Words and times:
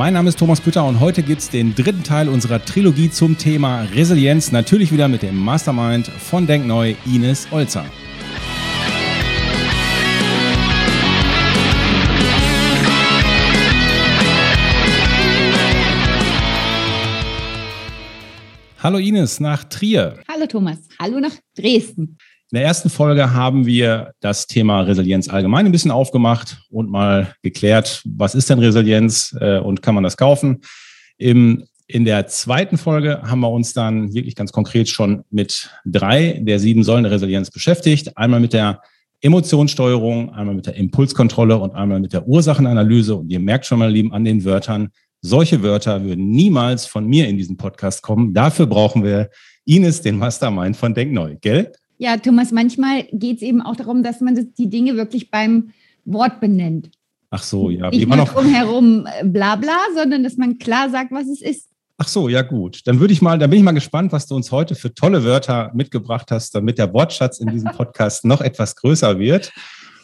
Mein 0.00 0.14
Name 0.14 0.30
ist 0.30 0.38
Thomas 0.38 0.62
Pütter 0.62 0.86
und 0.86 0.98
heute 0.98 1.22
gibt 1.22 1.42
es 1.42 1.50
den 1.50 1.74
dritten 1.74 2.02
Teil 2.02 2.30
unserer 2.30 2.64
Trilogie 2.64 3.10
zum 3.10 3.36
Thema 3.36 3.82
Resilienz. 3.82 4.50
Natürlich 4.50 4.92
wieder 4.92 5.08
mit 5.08 5.20
dem 5.20 5.36
Mastermind 5.36 6.06
von 6.06 6.46
Denkneu, 6.46 6.94
Ines 7.04 7.46
Olzer. 7.50 7.84
Hallo 18.82 18.96
Ines 18.96 19.38
nach 19.38 19.64
Trier. 19.64 20.18
Hallo 20.26 20.46
Thomas. 20.46 20.78
Hallo 20.98 21.20
nach 21.20 21.34
Dresden. 21.54 22.16
In 22.52 22.56
der 22.56 22.64
ersten 22.64 22.90
Folge 22.90 23.32
haben 23.32 23.64
wir 23.64 24.12
das 24.18 24.48
Thema 24.48 24.80
Resilienz 24.80 25.28
allgemein 25.28 25.66
ein 25.66 25.72
bisschen 25.72 25.92
aufgemacht 25.92 26.60
und 26.68 26.90
mal 26.90 27.32
geklärt, 27.42 28.02
was 28.04 28.34
ist 28.34 28.50
denn 28.50 28.58
Resilienz 28.58 29.36
äh, 29.40 29.60
und 29.60 29.82
kann 29.82 29.94
man 29.94 30.02
das 30.02 30.16
kaufen. 30.16 30.60
Im, 31.16 31.62
in 31.86 32.04
der 32.04 32.26
zweiten 32.26 32.76
Folge 32.76 33.22
haben 33.22 33.38
wir 33.38 33.50
uns 33.50 33.72
dann 33.72 34.12
wirklich 34.14 34.34
ganz 34.34 34.50
konkret 34.50 34.88
schon 34.88 35.22
mit 35.30 35.70
drei 35.86 36.40
der 36.42 36.58
sieben 36.58 36.82
Säulen 36.82 37.04
der 37.04 37.12
Resilienz 37.12 37.52
beschäftigt. 37.52 38.16
Einmal 38.16 38.40
mit 38.40 38.52
der 38.52 38.80
Emotionssteuerung, 39.20 40.34
einmal 40.34 40.56
mit 40.56 40.66
der 40.66 40.74
Impulskontrolle 40.74 41.56
und 41.56 41.76
einmal 41.76 42.00
mit 42.00 42.12
der 42.12 42.26
Ursachenanalyse. 42.26 43.14
Und 43.14 43.30
ihr 43.30 43.38
merkt 43.38 43.66
schon 43.66 43.78
mal, 43.78 43.92
lieben, 43.92 44.12
an 44.12 44.24
den 44.24 44.44
Wörtern, 44.44 44.88
solche 45.20 45.62
Wörter 45.62 46.02
würden 46.02 46.30
niemals 46.30 46.84
von 46.84 47.06
mir 47.06 47.28
in 47.28 47.36
diesen 47.36 47.56
Podcast 47.56 48.02
kommen. 48.02 48.34
Dafür 48.34 48.66
brauchen 48.66 49.04
wir 49.04 49.30
Ines, 49.66 50.02
den 50.02 50.18
Mastermind 50.18 50.76
von 50.76 50.94
Denkneu, 50.94 51.36
gell? 51.40 51.70
Ja, 52.00 52.16
Thomas, 52.16 52.50
manchmal 52.50 53.04
geht 53.12 53.36
es 53.36 53.42
eben 53.42 53.60
auch 53.60 53.76
darum, 53.76 54.02
dass 54.02 54.22
man 54.22 54.34
die 54.56 54.70
Dinge 54.70 54.96
wirklich 54.96 55.30
beim 55.30 55.72
Wort 56.06 56.40
benennt. 56.40 56.90
Ach 57.28 57.42
so, 57.42 57.68
ja. 57.68 57.90
Nicht 57.90 58.08
nur 58.08 58.16
noch 58.16 58.32
drumherum 58.32 59.06
äh, 59.06 59.22
bla 59.22 59.56
bla, 59.56 59.76
sondern 59.94 60.24
dass 60.24 60.38
man 60.38 60.56
klar 60.56 60.88
sagt, 60.88 61.12
was 61.12 61.28
es 61.28 61.42
ist. 61.42 61.68
Ach 61.98 62.08
so, 62.08 62.30
ja 62.30 62.40
gut. 62.40 62.80
Dann 62.86 63.00
würde 63.00 63.12
ich 63.12 63.20
mal, 63.20 63.38
dann 63.38 63.50
bin 63.50 63.58
ich 63.58 63.64
mal 63.64 63.72
gespannt, 63.72 64.12
was 64.12 64.26
du 64.26 64.34
uns 64.34 64.50
heute 64.50 64.76
für 64.76 64.94
tolle 64.94 65.24
Wörter 65.24 65.72
mitgebracht 65.74 66.30
hast, 66.30 66.54
damit 66.54 66.78
der 66.78 66.90
Wortschatz 66.94 67.38
in 67.38 67.48
diesem 67.48 67.70
Podcast 67.76 68.24
noch 68.24 68.40
etwas 68.40 68.76
größer 68.76 69.18
wird. 69.18 69.52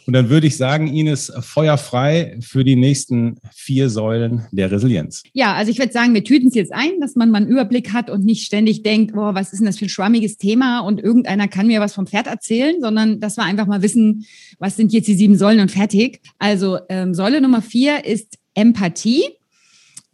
Und 0.07 0.13
dann 0.13 0.31
würde 0.31 0.47
ich 0.47 0.57
sagen, 0.57 0.87
Ines, 0.87 1.33
feuerfrei 1.41 2.39
für 2.41 2.63
die 2.63 2.77
nächsten 2.77 3.37
vier 3.53 3.91
Säulen 3.91 4.47
der 4.53 4.71
Resilienz. 4.71 5.25
Ja, 5.33 5.55
also 5.55 5.71
ich 5.71 5.79
würde 5.79 5.93
sagen, 5.93 6.15
wir 6.15 6.23
tüten 6.23 6.49
es 6.49 6.55
jetzt 6.55 6.73
ein, 6.73 7.01
dass 7.01 7.17
man 7.17 7.31
mal 7.31 7.39
einen 7.39 7.49
Überblick 7.49 7.93
hat 7.93 8.09
und 8.09 8.25
nicht 8.25 8.47
ständig 8.47 8.85
denkt, 8.85 9.15
boah, 9.15 9.35
was 9.35 9.53
ist 9.53 9.59
denn 9.59 9.67
das 9.67 9.79
für 9.79 9.87
ein 9.87 9.91
schwammiges 9.91 10.39
Thema 10.39 10.81
und 10.81 11.01
irgendeiner 11.01 11.49
kann 11.49 11.67
mir 11.67 11.81
was 11.81 11.95
vom 11.95 12.07
Pferd 12.07 12.29
erzählen, 12.29 12.77
sondern 12.81 13.19
dass 13.19 13.37
wir 13.37 13.45
einfach 13.45 13.67
mal 13.67 13.83
wissen, 13.83 14.27
was 14.59 14.77
sind 14.77 14.93
jetzt 14.93 15.09
die 15.09 15.15
sieben 15.15 15.37
Säulen 15.37 15.61
und 15.61 15.73
fertig. 15.73 16.21
Also 16.39 16.79
ähm, 16.89 17.13
Säule 17.13 17.41
Nummer 17.41 17.61
vier 17.61 18.05
ist 18.05 18.39
Empathie. 18.55 19.25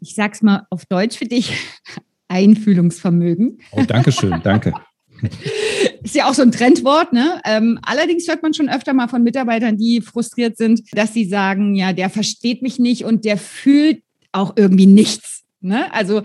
Ich 0.01 0.15
sag's 0.15 0.43
mal 0.43 0.67
auf 0.71 0.87
Deutsch 0.87 1.19
für 1.19 1.27
dich. 1.27 1.53
Einfühlungsvermögen. 2.29 3.59
Oh, 3.73 3.83
danke 3.87 4.11
schön, 4.11 4.41
danke. 4.43 4.73
Ist 6.03 6.15
ja 6.15 6.29
auch 6.29 6.35
so 6.35 6.43
ein 6.43 6.53
Trendwort, 6.53 7.13
ne? 7.13 7.41
Ähm, 7.45 7.79
allerdings 7.83 8.27
hört 8.27 8.43
man 8.43 8.55
schon 8.55 8.69
öfter 8.69 8.93
mal 8.93 9.09
von 9.09 9.23
Mitarbeitern, 9.23 9.77
die 9.77 10.01
frustriert 10.01 10.57
sind, 10.57 10.83
dass 10.93 11.15
sie 11.15 11.25
sagen, 11.25 11.75
ja, 11.75 11.93
der 11.93 12.11
versteht 12.11 12.63
mich 12.63 12.79
nicht 12.79 13.05
und 13.05 13.25
der 13.25 13.37
fühlt 13.39 14.03
auch 14.33 14.55
irgendwie 14.57 14.87
nichts. 14.87 15.43
Ne? 15.61 15.93
Also 15.93 16.23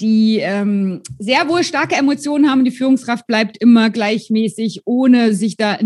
die 0.00 0.38
ähm, 0.40 1.02
sehr 1.18 1.48
wohl 1.48 1.64
starke 1.64 1.94
Emotionen 1.94 2.50
haben, 2.50 2.64
die 2.64 2.70
Führungskraft 2.70 3.26
bleibt 3.26 3.56
immer 3.58 3.90
gleichmäßig, 3.90 4.82
ohne 4.84 5.34
sich 5.34 5.56
da 5.56 5.78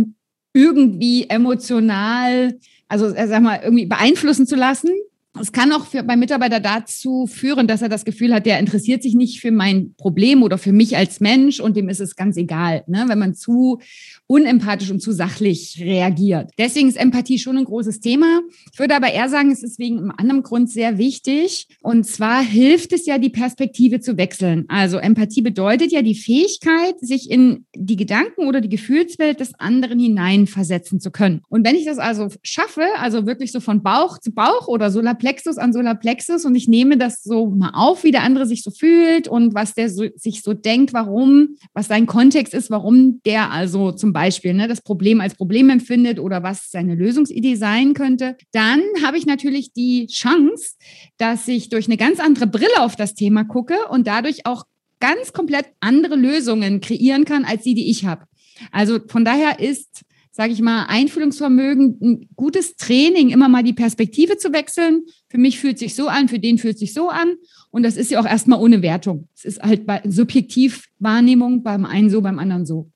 irgendwie 0.53 1.29
emotional, 1.29 2.59
also 2.89 3.07
äh, 3.07 3.29
sag 3.29 3.43
mal, 3.43 3.61
irgendwie 3.63 3.87
beeinflussen 3.87 4.47
zu 4.47 4.57
lassen. 4.57 4.91
Es 5.41 5.53
kann 5.53 5.73
auch 5.73 5.87
für, 5.87 6.03
beim 6.03 6.19
Mitarbeiter 6.19 6.61
dazu 6.61 7.27
führen, 7.27 7.67
dass 7.67 7.83
er 7.83 7.89
das 7.89 8.05
Gefühl 8.05 8.35
hat, 8.35 8.47
der 8.47 8.59
interessiert 8.59 9.03
sich 9.03 9.15
nicht 9.15 9.41
für 9.41 9.51
mein 9.51 9.95
Problem 9.97 10.43
oder 10.43 10.59
für 10.59 10.73
mich 10.73 10.97
als 10.97 11.21
Mensch 11.21 11.61
und 11.61 11.77
dem 11.77 11.89
ist 11.89 12.01
es 12.01 12.15
ganz 12.15 12.37
egal, 12.37 12.85
ne? 12.87 13.05
wenn 13.09 13.19
man 13.19 13.35
zu 13.35 13.81
unempathisch 14.27 14.91
und 14.91 15.01
zu 15.01 15.13
sachlich 15.13 15.79
reagiert. 15.81 16.51
Deswegen 16.59 16.89
ist 16.89 16.97
Empathie 16.97 17.39
schon 17.39 17.57
ein 17.57 17.65
großes 17.65 18.01
Thema. 18.01 18.41
Ich 18.73 18.79
würde 18.79 18.95
aber 18.95 19.13
eher 19.13 19.29
sagen, 19.29 19.51
es 19.51 19.63
ist 19.63 19.79
wegen 19.79 19.99
einem 19.99 20.13
anderen 20.17 20.43
Grund 20.43 20.71
sehr 20.71 20.99
wichtig. 20.99 21.67
Und 21.83 22.07
zwar 22.07 22.43
hilft 22.43 22.93
es 22.93 23.07
ja, 23.07 23.19
die 23.19 23.31
Perspektive 23.31 24.01
zu 24.01 24.17
wechseln. 24.17 24.67
Also 24.69 24.99
Empathie 24.99 25.43
bedeutet 25.43 25.91
ja 25.91 26.03
die 26.03 26.15
Fähigkeit, 26.15 27.01
sich 27.01 27.31
in 27.31 27.65
die 27.75 27.97
Gedanken 27.97 28.47
oder 28.47 28.61
die 28.61 28.69
Gefühlswelt 28.69 29.41
des 29.41 29.59
anderen 29.59 29.99
hineinversetzen 29.99 31.01
zu 31.01 31.11
können. 31.11 31.41
Und 31.49 31.67
wenn 31.67 31.75
ich 31.75 31.87
das 31.87 31.99
also 31.99 32.29
schaffe, 32.43 32.85
also 32.99 33.27
wirklich 33.27 33.51
so 33.51 33.59
von 33.59 33.83
Bauch 33.83 34.19
zu 34.19 34.33
Bauch 34.33 34.69
oder 34.69 34.91
Solarplexus 34.91 35.30
an 35.59 35.73
Solarplexus 35.73 36.45
und 36.45 36.55
ich 36.55 36.69
nehme 36.69 36.97
das 36.97 37.23
so 37.23 37.51
mal 37.51 37.73
auf, 37.75 38.05
wie 38.05 38.11
der 38.11 38.23
andere 38.23 38.47
sich 38.47 38.63
so 38.63 38.71
fühlt 38.71 39.29
und 39.29 39.55
was 39.55 39.75
der 39.75 39.89
so, 39.89 40.05
sich 40.17 40.43
so 40.43 40.55
denkt, 40.55 40.93
warum, 40.93 41.57
was 41.73 41.89
sein 41.89 42.07
Kontext 42.07 42.55
ist, 42.55 42.71
warum 42.71 43.21
der 43.25 43.51
also 43.51 43.93
zum 43.93 44.13
Beispiel 44.13 44.41
Beispiel 44.41 44.55
ne, 44.55 44.69
das 44.69 44.81
Problem 44.81 45.21
als 45.21 45.35
Problem 45.35 45.71
empfindet 45.71 46.19
oder 46.19 46.43
was 46.43 46.71
seine 46.71 46.95
Lösungsidee 46.95 47.57
sein 47.57 47.95
könnte, 47.95 48.37
dann 48.53 48.81
habe 49.05 49.19
ich 49.19 49.27
natürlich 49.27 49.73
die 49.73 50.07
Chance, 50.07 50.77
dass 51.19 51.49
ich 51.49 51.69
durch 51.69 51.87
eine 51.87 51.97
ganz 51.97 52.21
andere 52.21 52.47
Brille 52.47 52.81
auf 52.81 52.97
das 52.97 53.15
Thema 53.15 53.45
gucke 53.45 53.75
und 53.91 54.07
dadurch 54.07 54.47
auch 54.47 54.65
ganz 55.01 55.33
komplett 55.33 55.67
andere 55.81 56.17
Lösungen 56.17 56.81
kreieren 56.81 57.25
kann 57.25 57.45
als 57.45 57.63
die, 57.63 57.75
die 57.75 57.91
ich 57.91 58.05
habe. 58.05 58.25
Also 58.73 58.99
von 59.09 59.25
daher 59.25 59.59
ist 59.59 60.03
sage 60.41 60.55
ich 60.55 60.63
mal, 60.63 60.87
Einfühlungsvermögen, 60.89 61.99
ein 62.01 62.29
gutes 62.35 62.75
Training, 62.77 63.29
immer 63.29 63.51
mal 63.51 63.63
die 63.63 63.75
Perspektive 63.75 64.39
zu 64.39 64.55
wechseln. 64.55 65.03
Für 65.29 65.37
mich 65.37 65.59
fühlt 65.61 65.79
sich 65.79 65.95
so 65.95 66.09
an, 66.09 66.29
für 66.29 66.39
den 66.39 66.57
fühlt 66.57 66.79
sich 66.79 66.95
so 66.95 67.11
an. 67.11 67.35
Und 67.71 67.83
das 67.83 67.99
ist 67.99 68.11
ja 68.11 68.19
auch 68.19 68.25
erstmal 68.25 68.59
ohne 68.59 68.81
Wertung. 68.81 69.29
Es 69.37 69.45
ist 69.45 69.63
halt 69.63 69.83
subjektiv 70.07 70.87
Wahrnehmung, 70.99 71.63
beim 71.63 71.85
einen 71.85 72.09
so, 72.09 72.23
beim 72.23 72.39
anderen 72.39 72.65
so. 72.65 72.91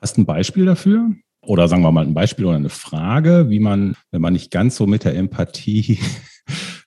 Hast 0.00 0.16
du 0.16 0.22
ein 0.22 0.24
Beispiel 0.24 0.66
dafür? 0.66 1.10
Oder 1.40 1.66
sagen 1.66 1.82
wir 1.82 1.90
mal 1.90 2.06
ein 2.06 2.14
Beispiel 2.14 2.44
oder 2.44 2.54
eine 2.54 2.68
Frage, 2.68 3.46
wie 3.48 3.58
man, 3.58 3.96
wenn 4.12 4.22
man 4.22 4.32
nicht 4.32 4.52
ganz 4.52 4.76
so 4.76 4.86
mit 4.86 5.02
der 5.02 5.16
Empathie 5.16 5.98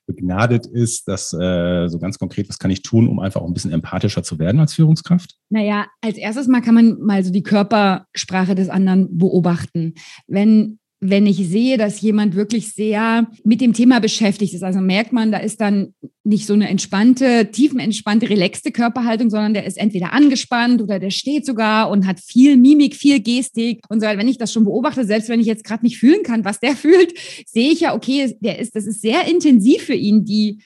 begnadet 0.07 0.65
ist, 0.65 1.07
dass 1.07 1.33
äh, 1.33 1.87
so 1.87 1.99
ganz 1.99 2.17
konkret, 2.17 2.49
was 2.49 2.57
kann 2.57 2.71
ich 2.71 2.81
tun, 2.81 3.07
um 3.07 3.19
einfach 3.19 3.41
auch 3.41 3.47
ein 3.47 3.53
bisschen 3.53 3.71
empathischer 3.71 4.23
zu 4.23 4.39
werden 4.39 4.59
als 4.59 4.73
Führungskraft? 4.73 5.35
Naja, 5.49 5.85
als 6.01 6.17
erstes 6.17 6.47
mal 6.47 6.61
kann 6.61 6.73
man 6.73 6.99
mal 6.99 7.23
so 7.23 7.31
die 7.31 7.43
Körpersprache 7.43 8.55
des 8.55 8.69
anderen 8.69 9.17
beobachten. 9.17 9.93
Wenn 10.25 10.79
wenn 10.99 11.27
ich 11.27 11.37
sehe, 11.37 11.77
dass 11.77 12.01
jemand 12.01 12.35
wirklich 12.35 12.73
sehr 12.73 13.27
mit 13.43 13.61
dem 13.61 13.73
Thema 13.73 13.99
beschäftigt 13.99 14.53
ist. 14.53 14.63
Also 14.63 14.79
merkt 14.79 15.13
man, 15.13 15.31
da 15.31 15.37
ist 15.37 15.61
dann 15.61 15.93
nicht 16.23 16.47
so 16.47 16.53
eine 16.53 16.67
entspannte, 16.69 17.51
tiefenentspannte, 17.51 18.29
relaxte 18.29 18.71
Körperhaltung, 18.71 19.29
sondern 19.29 19.53
der 19.53 19.65
ist 19.65 19.77
entweder 19.77 20.11
angespannt 20.13 20.81
oder 20.81 20.99
der 20.99 21.11
steht 21.11 21.45
sogar 21.45 21.89
und 21.91 22.07
hat 22.07 22.19
viel 22.19 22.57
Mimik, 22.57 22.95
viel 22.95 23.19
Gestik 23.19 23.81
und 23.89 24.01
so. 24.01 24.07
Wenn 24.07 24.27
ich 24.27 24.39
das 24.39 24.51
schon 24.51 24.65
beobachte, 24.65 25.05
selbst 25.05 25.29
wenn 25.29 25.39
ich 25.39 25.47
jetzt 25.47 25.63
gerade 25.63 25.85
nicht 25.85 25.97
fühlen 25.97 26.23
kann, 26.23 26.43
was 26.43 26.59
der 26.59 26.75
fühlt, 26.75 27.13
sehe 27.45 27.71
ich 27.71 27.81
ja, 27.81 27.95
okay, 27.95 28.35
der 28.39 28.59
ist, 28.59 28.75
das 28.75 28.87
ist 28.87 29.01
sehr 29.01 29.27
intensiv 29.27 29.83
für 29.83 29.93
ihn, 29.93 30.25
die 30.25 30.59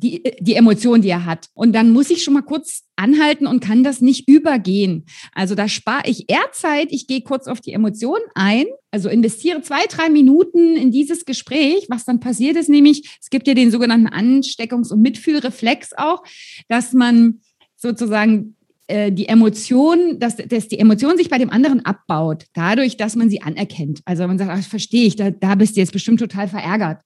die, 0.00 0.22
die 0.40 0.54
Emotion, 0.54 1.02
die 1.02 1.08
er 1.08 1.24
hat. 1.24 1.48
Und 1.54 1.72
dann 1.72 1.90
muss 1.90 2.10
ich 2.10 2.22
schon 2.22 2.34
mal 2.34 2.42
kurz 2.42 2.84
anhalten 2.96 3.46
und 3.46 3.60
kann 3.60 3.82
das 3.82 4.00
nicht 4.00 4.28
übergehen. 4.28 5.06
Also 5.32 5.54
da 5.54 5.68
spare 5.68 6.08
ich 6.08 6.30
eher 6.30 6.52
Zeit. 6.52 6.88
Ich 6.90 7.06
gehe 7.06 7.22
kurz 7.22 7.48
auf 7.48 7.60
die 7.60 7.72
Emotion 7.72 8.18
ein, 8.34 8.66
also 8.90 9.08
investiere 9.08 9.60
zwei, 9.62 9.84
drei 9.88 10.08
Minuten 10.08 10.76
in 10.76 10.92
dieses 10.92 11.24
Gespräch. 11.24 11.86
Was 11.88 12.04
dann 12.04 12.20
passiert 12.20 12.56
ist 12.56 12.68
nämlich, 12.68 13.18
es 13.20 13.30
gibt 13.30 13.48
ja 13.48 13.54
den 13.54 13.70
sogenannten 13.70 14.08
Ansteckungs- 14.08 14.92
und 14.92 15.02
Mitfühlreflex 15.02 15.90
auch, 15.96 16.22
dass 16.68 16.92
man 16.92 17.40
sozusagen 17.76 18.56
äh, 18.86 19.10
die 19.10 19.28
Emotion, 19.28 20.18
dass, 20.18 20.36
dass 20.36 20.68
die 20.68 20.78
Emotion 20.78 21.16
sich 21.16 21.28
bei 21.28 21.38
dem 21.38 21.50
anderen 21.50 21.84
abbaut, 21.84 22.44
dadurch, 22.54 22.96
dass 22.96 23.16
man 23.16 23.30
sie 23.30 23.42
anerkennt. 23.42 24.00
Also 24.04 24.26
man 24.26 24.38
sagt, 24.38 24.50
ach, 24.50 24.62
verstehe 24.62 25.06
ich, 25.06 25.16
da, 25.16 25.30
da 25.30 25.56
bist 25.56 25.76
du 25.76 25.80
jetzt 25.80 25.92
bestimmt 25.92 26.20
total 26.20 26.48
verärgert. 26.48 27.02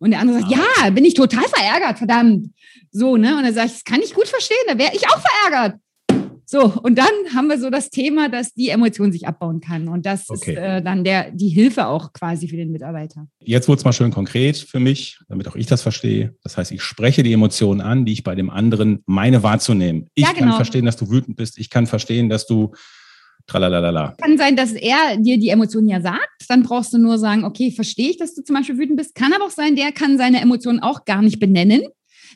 Und 0.00 0.10
der 0.10 0.20
andere 0.20 0.40
sagt, 0.40 0.50
ja, 0.50 0.90
bin 0.90 1.04
ich 1.04 1.14
total 1.14 1.44
verärgert, 1.44 1.98
verdammt. 1.98 2.48
So, 2.90 3.16
ne? 3.16 3.36
Und 3.36 3.44
dann 3.44 3.54
sage 3.54 3.66
ich, 3.66 3.72
das 3.74 3.84
kann 3.84 4.00
ich 4.02 4.14
gut 4.14 4.26
verstehen, 4.26 4.56
da 4.66 4.76
wäre 4.76 4.90
ich 4.94 5.06
auch 5.06 5.20
verärgert. 5.20 5.78
So, 6.46 6.64
und 6.82 6.98
dann 6.98 7.12
haben 7.32 7.46
wir 7.46 7.60
so 7.60 7.70
das 7.70 7.90
Thema, 7.90 8.28
dass 8.28 8.54
die 8.54 8.70
Emotion 8.70 9.12
sich 9.12 9.28
abbauen 9.28 9.60
kann. 9.60 9.86
Und 9.86 10.04
das 10.04 10.28
okay. 10.28 10.50
ist 10.50 10.58
äh, 10.58 10.82
dann 10.82 11.04
der, 11.04 11.30
die 11.30 11.48
Hilfe 11.48 11.86
auch 11.86 12.12
quasi 12.12 12.48
für 12.48 12.56
den 12.56 12.72
Mitarbeiter. 12.72 13.28
Jetzt 13.38 13.68
wurde 13.68 13.78
es 13.78 13.84
mal 13.84 13.92
schön 13.92 14.10
konkret 14.10 14.56
für 14.56 14.80
mich, 14.80 15.20
damit 15.28 15.46
auch 15.46 15.54
ich 15.54 15.66
das 15.66 15.82
verstehe. 15.82 16.34
Das 16.42 16.56
heißt, 16.56 16.72
ich 16.72 16.82
spreche 16.82 17.22
die 17.22 17.32
Emotionen 17.32 17.80
an, 17.80 18.04
die 18.04 18.14
ich 18.14 18.24
bei 18.24 18.34
dem 18.34 18.50
anderen 18.50 19.04
meine 19.06 19.44
wahrzunehmen. 19.44 20.08
Ich 20.14 20.24
ja, 20.24 20.32
genau. 20.32 20.46
kann 20.46 20.56
verstehen, 20.56 20.86
dass 20.86 20.96
du 20.96 21.08
wütend 21.08 21.36
bist. 21.36 21.56
Ich 21.56 21.70
kann 21.70 21.86
verstehen, 21.86 22.28
dass 22.28 22.48
du 22.48 22.72
Tralalala. 23.50 24.14
Kann 24.20 24.38
sein, 24.38 24.56
dass 24.56 24.72
er 24.72 25.16
dir 25.16 25.38
die 25.38 25.48
Emotionen 25.48 25.88
ja 25.88 26.00
sagt. 26.00 26.46
Dann 26.48 26.62
brauchst 26.62 26.92
du 26.92 26.98
nur 26.98 27.18
sagen, 27.18 27.44
okay, 27.44 27.70
verstehe 27.70 28.10
ich, 28.10 28.16
dass 28.16 28.34
du 28.34 28.42
zum 28.42 28.54
Beispiel 28.56 28.78
wütend 28.78 28.96
bist. 28.96 29.14
Kann 29.14 29.32
aber 29.32 29.46
auch 29.46 29.50
sein, 29.50 29.76
der 29.76 29.92
kann 29.92 30.18
seine 30.18 30.40
Emotionen 30.40 30.80
auch 30.80 31.04
gar 31.04 31.22
nicht 31.22 31.40
benennen. 31.40 31.82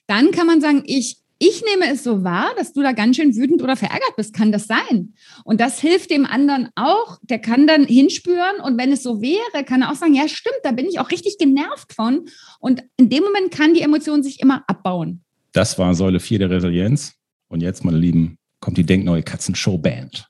Dann 0.07 0.33
kann 0.33 0.47
man 0.47 0.61
sagen, 0.61 0.83
ich 0.87 1.19
ich 1.41 1.63
nehme 1.63 1.93
es 1.93 2.05
so 2.05 2.23
wahr, 2.23 2.53
dass 2.57 2.73
du 2.73 2.81
da 2.81 2.93
ganz 2.93 3.17
schön 3.17 3.35
wütend 3.37 3.61
oder 3.61 3.77
verärgert 3.77 4.15
bist. 4.17 4.33
Kann 4.35 4.53
das 4.53 4.67
sein? 4.67 5.15
Und 5.45 5.61
das 5.61 5.81
hilft 5.81 6.11
dem 6.11 6.25
anderen 6.25 6.69
auch. 6.77 7.19
Der 7.23 7.39
kann 7.39 7.67
dann 7.67 7.85
hinspüren 7.85 8.61
und 8.63 8.79
wenn 8.79 8.93
es 8.93 9.03
so 9.03 9.21
wäre, 9.21 9.65
kann 9.65 9.83
er 9.83 9.91
auch 9.91 9.97
sagen, 9.97 10.15
ja, 10.15 10.29
stimmt, 10.29 10.61
da 10.63 10.71
bin 10.71 10.87
ich 10.87 11.01
auch 11.01 11.11
richtig 11.11 11.37
genervt 11.39 11.93
von. 11.93 12.27
Und 12.61 12.85
in 12.97 13.11
dem 13.11 13.25
Moment 13.25 13.51
kann 13.51 13.75
die 13.75 13.83
Emotion 13.83 14.23
sich 14.23 14.41
immer 14.41 14.63
abbauen. 14.69 15.23
Das 15.53 15.79
war 15.79 15.95
Säule 15.95 16.21
4 16.21 16.39
der 16.39 16.51
Resilienz. 16.51 17.15
Und 17.49 17.63
jetzt, 17.63 17.85
meine 17.85 17.99
Lieben, 17.99 18.39
kommt 18.61 18.79
die 18.79 18.87
Denkneue 18.87 19.23
Katzenshow 19.23 19.77
Band. 19.77 20.27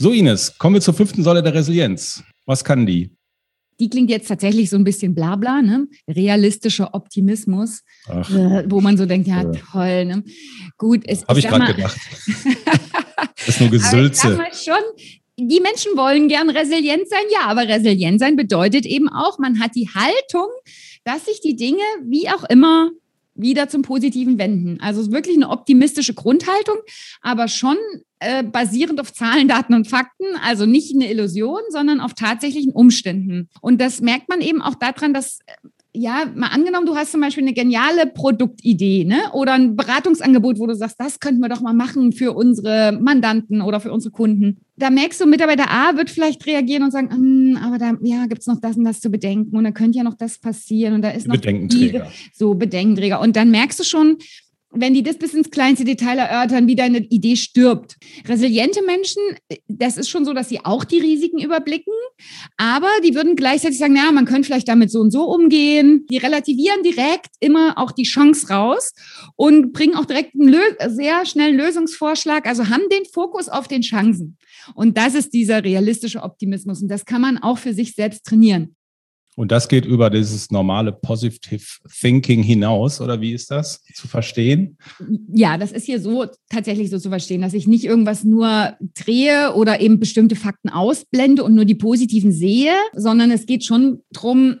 So, 0.00 0.12
Ines, 0.12 0.56
kommen 0.58 0.74
wir 0.74 0.80
zur 0.80 0.94
fünften 0.94 1.24
Säule 1.24 1.42
der 1.42 1.52
Resilienz. 1.54 2.22
Was 2.46 2.62
kann 2.62 2.86
die? 2.86 3.10
Die 3.80 3.90
klingt 3.90 4.10
jetzt 4.10 4.28
tatsächlich 4.28 4.70
so 4.70 4.76
ein 4.76 4.84
bisschen 4.84 5.12
blabla, 5.12 5.60
ne? 5.60 5.88
Realistischer 6.08 6.94
Optimismus, 6.94 7.82
äh, 8.08 8.64
wo 8.68 8.80
man 8.80 8.96
so 8.96 9.06
denkt, 9.06 9.26
ja, 9.26 9.44
toll, 9.44 10.04
ne? 10.04 10.22
Gut, 10.76 11.04
Habe 11.26 11.40
ich 11.40 11.48
gerade 11.48 11.74
gedacht. 11.74 11.98
das 13.36 13.48
ist 13.48 13.60
nur 13.60 13.70
Gesülze. 13.70 14.34
Aber 14.34 14.46
ich 14.52 14.62
schon, 14.62 14.82
die 15.36 15.60
Menschen 15.60 15.96
wollen 15.96 16.28
gern 16.28 16.48
resilient 16.48 17.08
sein, 17.08 17.24
ja, 17.32 17.46
aber 17.48 17.66
resilient 17.66 18.20
sein 18.20 18.36
bedeutet 18.36 18.86
eben 18.86 19.08
auch, 19.08 19.40
man 19.40 19.58
hat 19.58 19.74
die 19.74 19.88
Haltung, 19.92 20.46
dass 21.02 21.26
sich 21.26 21.40
die 21.40 21.56
Dinge 21.56 21.82
wie 22.04 22.28
auch 22.28 22.44
immer 22.44 22.90
wieder 23.38 23.68
zum 23.68 23.82
Positiven 23.82 24.38
wenden. 24.38 24.78
Also 24.80 25.10
wirklich 25.10 25.36
eine 25.36 25.48
optimistische 25.48 26.14
Grundhaltung, 26.14 26.76
aber 27.22 27.48
schon 27.48 27.76
äh, 28.18 28.42
basierend 28.42 29.00
auf 29.00 29.12
Zahlen, 29.12 29.48
Daten 29.48 29.74
und 29.74 29.88
Fakten. 29.88 30.26
Also 30.44 30.66
nicht 30.66 30.94
eine 30.94 31.10
Illusion, 31.10 31.60
sondern 31.70 32.00
auf 32.00 32.14
tatsächlichen 32.14 32.72
Umständen. 32.72 33.48
Und 33.60 33.80
das 33.80 34.00
merkt 34.00 34.28
man 34.28 34.40
eben 34.40 34.60
auch 34.60 34.74
daran, 34.74 35.14
dass 35.14 35.38
ja, 35.98 36.30
mal 36.34 36.48
angenommen, 36.48 36.86
du 36.86 36.96
hast 36.96 37.12
zum 37.12 37.20
Beispiel 37.20 37.42
eine 37.42 37.52
geniale 37.52 38.06
Produktidee 38.06 39.04
ne? 39.04 39.20
oder 39.32 39.54
ein 39.54 39.76
Beratungsangebot, 39.76 40.58
wo 40.58 40.66
du 40.66 40.74
sagst, 40.74 41.00
das 41.00 41.18
könnten 41.18 41.40
wir 41.40 41.48
doch 41.48 41.60
mal 41.60 41.74
machen 41.74 42.12
für 42.12 42.32
unsere 42.32 42.92
Mandanten 42.92 43.60
oder 43.60 43.80
für 43.80 43.92
unsere 43.92 44.12
Kunden. 44.12 44.58
Da 44.76 44.90
merkst 44.90 45.20
du, 45.20 45.26
Mitarbeiter 45.26 45.70
A 45.70 45.96
wird 45.96 46.08
vielleicht 46.10 46.46
reagieren 46.46 46.84
und 46.84 46.92
sagen, 46.92 47.10
hm, 47.10 47.58
aber 47.62 47.78
da 47.78 47.94
ja, 48.02 48.26
gibt 48.26 48.42
es 48.42 48.46
noch 48.46 48.60
das 48.60 48.76
und 48.76 48.84
das 48.84 49.00
zu 49.00 49.10
bedenken 49.10 49.56
und 49.56 49.64
da 49.64 49.72
könnte 49.72 49.98
ja 49.98 50.04
noch 50.04 50.14
das 50.14 50.38
passieren 50.38 50.94
und 50.94 51.02
da 51.02 51.10
ist 51.10 51.26
noch 51.26 51.34
Bedenkenträger. 51.34 52.06
Die, 52.06 52.30
so 52.32 52.54
Bedenkenträger. 52.54 53.20
Und 53.20 53.34
dann 53.34 53.50
merkst 53.50 53.80
du 53.80 53.84
schon, 53.84 54.18
wenn 54.70 54.94
die 54.94 55.02
das 55.02 55.16
bis 55.16 55.34
ins 55.34 55.50
kleinste 55.50 55.84
Detail 55.84 56.18
erörtern, 56.18 56.66
wie 56.66 56.76
deine 56.76 56.98
Idee 56.98 57.36
stirbt. 57.36 57.96
Resiliente 58.26 58.80
Menschen, 58.84 59.22
das 59.66 59.96
ist 59.96 60.10
schon 60.10 60.24
so, 60.24 60.34
dass 60.34 60.48
sie 60.48 60.64
auch 60.64 60.84
die 60.84 61.00
Risiken 61.00 61.38
überblicken, 61.38 61.92
aber 62.56 62.88
die 63.04 63.14
würden 63.14 63.36
gleichzeitig 63.36 63.78
sagen, 63.78 63.96
ja, 63.96 64.10
man 64.12 64.24
könnte 64.24 64.46
vielleicht 64.46 64.68
damit 64.68 64.90
so 64.90 65.00
und 65.00 65.10
so 65.10 65.24
umgehen. 65.24 66.06
Die 66.10 66.18
relativieren 66.18 66.82
direkt 66.82 67.30
immer 67.40 67.78
auch 67.78 67.92
die 67.92 68.04
Chance 68.04 68.48
raus 68.48 68.92
und 69.36 69.72
bringen 69.72 69.94
auch 69.94 70.04
direkt 70.04 70.34
einen 70.34 70.54
sehr 70.88 71.24
schnellen 71.26 71.56
Lösungsvorschlag, 71.56 72.46
also 72.46 72.68
haben 72.68 72.88
den 72.90 73.04
Fokus 73.12 73.48
auf 73.48 73.68
den 73.68 73.82
Chancen. 73.82 74.36
Und 74.74 74.96
das 74.96 75.14
ist 75.14 75.32
dieser 75.32 75.64
realistische 75.64 76.22
Optimismus 76.22 76.82
und 76.82 76.88
das 76.88 77.04
kann 77.04 77.20
man 77.20 77.38
auch 77.38 77.58
für 77.58 77.72
sich 77.72 77.94
selbst 77.94 78.24
trainieren. 78.24 78.74
Und 79.38 79.52
das 79.52 79.68
geht 79.68 79.86
über 79.86 80.10
dieses 80.10 80.50
normale 80.50 80.90
Positive 80.90 81.62
Thinking 82.00 82.42
hinaus, 82.42 83.00
oder 83.00 83.20
wie 83.20 83.32
ist 83.32 83.52
das 83.52 83.84
zu 83.94 84.08
verstehen? 84.08 84.78
Ja, 85.32 85.56
das 85.56 85.70
ist 85.70 85.86
hier 85.86 86.00
so 86.00 86.26
tatsächlich 86.48 86.90
so 86.90 86.98
zu 86.98 87.08
verstehen, 87.08 87.42
dass 87.42 87.54
ich 87.54 87.68
nicht 87.68 87.84
irgendwas 87.84 88.24
nur 88.24 88.76
drehe 88.96 89.54
oder 89.54 89.80
eben 89.80 90.00
bestimmte 90.00 90.34
Fakten 90.34 90.70
ausblende 90.70 91.44
und 91.44 91.54
nur 91.54 91.66
die 91.66 91.76
positiven 91.76 92.32
sehe, 92.32 92.72
sondern 92.94 93.30
es 93.30 93.46
geht 93.46 93.64
schon 93.64 94.02
darum, 94.10 94.56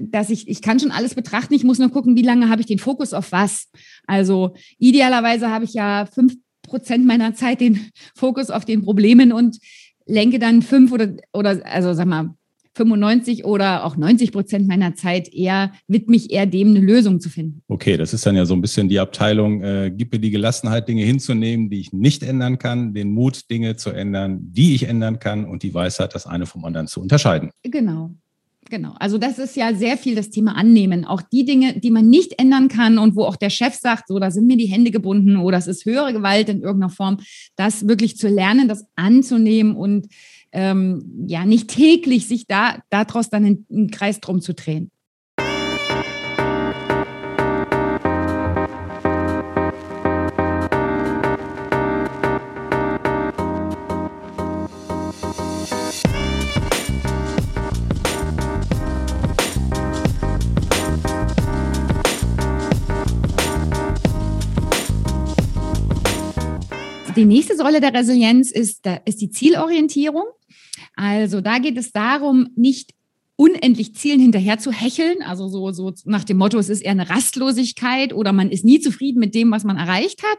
dass 0.00 0.30
ich, 0.30 0.46
ich 0.46 0.62
kann 0.62 0.78
schon 0.78 0.92
alles 0.92 1.16
betrachten, 1.16 1.54
ich 1.54 1.64
muss 1.64 1.80
nur 1.80 1.90
gucken, 1.90 2.14
wie 2.14 2.22
lange 2.22 2.48
habe 2.48 2.60
ich 2.60 2.68
den 2.68 2.78
Fokus 2.78 3.14
auf 3.14 3.32
was. 3.32 3.70
Also 4.06 4.54
idealerweise 4.78 5.50
habe 5.50 5.64
ich 5.64 5.74
ja 5.74 6.06
fünf 6.06 6.36
Prozent 6.62 7.06
meiner 7.06 7.34
Zeit 7.34 7.60
den 7.60 7.90
Fokus 8.14 8.50
auf 8.50 8.64
den 8.64 8.84
Problemen 8.84 9.32
und 9.32 9.58
lenke 10.06 10.38
dann 10.38 10.62
fünf 10.62 10.92
oder, 10.92 11.12
oder 11.32 11.60
also 11.66 11.92
sag 11.92 12.06
mal, 12.06 12.36
95 12.74 13.44
oder 13.44 13.84
auch 13.84 13.96
90 13.96 14.32
Prozent 14.32 14.66
meiner 14.66 14.94
Zeit 14.94 15.32
eher 15.32 15.72
widme 15.88 16.16
ich 16.16 16.30
eher 16.30 16.46
dem, 16.46 16.68
eine 16.68 16.80
Lösung 16.80 17.20
zu 17.20 17.28
finden. 17.28 17.62
Okay, 17.68 17.96
das 17.96 18.14
ist 18.14 18.24
dann 18.24 18.36
ja 18.36 18.46
so 18.46 18.54
ein 18.54 18.60
bisschen 18.62 18.88
die 18.88 18.98
Abteilung, 18.98 19.62
äh, 19.62 19.92
gib 19.94 20.12
mir 20.12 20.18
die 20.18 20.30
Gelassenheit, 20.30 20.88
Dinge 20.88 21.04
hinzunehmen, 21.04 21.70
die 21.70 21.80
ich 21.80 21.92
nicht 21.92 22.22
ändern 22.22 22.58
kann, 22.58 22.94
den 22.94 23.12
Mut, 23.12 23.50
Dinge 23.50 23.76
zu 23.76 23.90
ändern, 23.90 24.38
die 24.40 24.74
ich 24.74 24.84
ändern 24.84 25.18
kann 25.18 25.44
und 25.44 25.62
die 25.62 25.74
Weisheit, 25.74 26.14
das 26.14 26.26
eine 26.26 26.46
vom 26.46 26.64
anderen 26.64 26.86
zu 26.86 27.00
unterscheiden. 27.00 27.50
Genau. 27.62 28.10
Genau. 28.70 28.94
Also 28.98 29.18
das 29.18 29.38
ist 29.38 29.56
ja 29.56 29.74
sehr 29.74 29.98
viel 29.98 30.14
das 30.14 30.30
Thema 30.30 30.56
Annehmen. 30.56 31.04
Auch 31.04 31.20
die 31.20 31.44
Dinge, 31.44 31.78
die 31.78 31.90
man 31.90 32.08
nicht 32.08 32.38
ändern 32.38 32.68
kann 32.68 32.96
und 32.96 33.16
wo 33.16 33.24
auch 33.24 33.36
der 33.36 33.50
Chef 33.50 33.74
sagt, 33.74 34.08
so, 34.08 34.18
da 34.18 34.30
sind 34.30 34.46
mir 34.46 34.56
die 34.56 34.66
Hände 34.66 34.90
gebunden 34.90 35.36
oder 35.36 35.58
es 35.58 35.66
ist 35.66 35.84
höhere 35.84 36.12
Gewalt 36.12 36.48
in 36.48 36.62
irgendeiner 36.62 36.88
Form, 36.88 37.18
das 37.56 37.86
wirklich 37.86 38.16
zu 38.16 38.28
lernen, 38.28 38.68
das 38.68 38.86
anzunehmen 38.94 39.76
und 39.76 40.06
ähm, 40.52 41.24
ja 41.26 41.44
nicht 41.44 41.68
täglich 41.68 42.28
sich 42.28 42.46
da 42.46 42.78
daraus 42.90 43.30
dann 43.30 43.44
einen 43.70 43.90
Kreis 43.90 44.20
drum 44.20 44.40
zu 44.40 44.54
drehen. 44.54 44.90
Die 67.14 67.26
nächste 67.26 67.56
Säule 67.56 67.80
der 67.80 67.92
Resilienz 67.92 68.50
ist, 68.50 68.86
ist 69.04 69.20
die 69.20 69.30
Zielorientierung. 69.30 70.24
Also 70.94 71.40
da 71.40 71.58
geht 71.58 71.78
es 71.78 71.92
darum, 71.92 72.48
nicht 72.56 72.92
unendlich 73.36 73.94
Zielen 73.94 74.20
hinterher 74.20 74.58
zu 74.58 74.70
hecheln, 74.70 75.22
also 75.22 75.48
so, 75.48 75.72
so 75.72 75.92
nach 76.04 76.24
dem 76.24 76.36
Motto, 76.36 76.58
es 76.58 76.68
ist 76.68 76.82
eher 76.82 76.92
eine 76.92 77.08
Rastlosigkeit 77.08 78.12
oder 78.12 78.32
man 78.32 78.50
ist 78.50 78.64
nie 78.64 78.80
zufrieden 78.80 79.18
mit 79.18 79.34
dem, 79.34 79.50
was 79.50 79.64
man 79.64 79.78
erreicht 79.78 80.22
hat. 80.22 80.38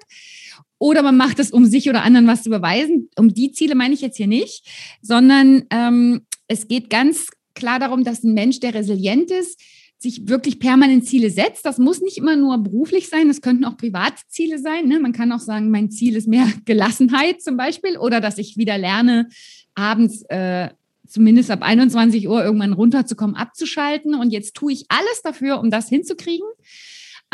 Oder 0.78 1.02
man 1.02 1.18
macht 1.18 1.40
es, 1.40 1.52
um 1.52 1.66
sich 1.66 1.90
oder 1.90 2.04
anderen 2.04 2.28
was 2.28 2.44
zu 2.44 2.50
beweisen. 2.50 3.10
Um 3.18 3.34
die 3.34 3.52
Ziele 3.52 3.76
meine 3.76 3.94
ich 3.94 4.02
jetzt 4.02 4.18
hier 4.18 4.28
nicht, 4.28 4.68
sondern 5.02 5.64
ähm, 5.70 6.26
es 6.48 6.68
geht 6.68 6.90
ganz 6.90 7.28
klar 7.56 7.80
darum, 7.80 8.04
dass 8.04 8.24
ein 8.24 8.34
Mensch, 8.34 8.60
der 8.60 8.74
resilient 8.74 9.32
ist, 9.32 9.60
sich 9.98 10.28
wirklich 10.28 10.60
permanent 10.60 11.08
Ziele 11.08 11.30
setzt. 11.30 11.66
Das 11.66 11.78
muss 11.78 12.02
nicht 12.02 12.18
immer 12.18 12.36
nur 12.36 12.58
beruflich 12.58 13.08
sein, 13.08 13.30
das 13.30 13.42
könnten 13.42 13.64
auch 13.64 13.78
Privatziele 13.78 14.60
sein. 14.60 14.88
Ne? 14.88 15.00
Man 15.00 15.14
kann 15.14 15.32
auch 15.32 15.40
sagen, 15.40 15.72
mein 15.72 15.90
Ziel 15.90 16.16
ist 16.16 16.28
mehr 16.28 16.48
Gelassenheit 16.66 17.42
zum 17.42 17.58
Beispiel 17.58 17.98
oder 17.98 18.20
dass 18.20 18.38
ich 18.38 18.58
wieder 18.58 18.78
lerne, 18.78 19.30
abends 19.76 20.24
äh, 20.30 20.70
zumindest 21.08 21.52
ab 21.52 21.62
21 21.62 22.28
Uhr 22.28 22.44
irgendwann 22.44 22.74
runterzukommen, 22.74 23.36
abzuschalten. 23.36 24.16
Und 24.16 24.32
jetzt 24.32 24.56
tue 24.56 24.74
ich 24.74 24.86
alles 24.90 25.22
dafür, 25.24 25.60
um 25.60 25.70
das 25.70 25.90
hinzukriegen. 25.90 26.48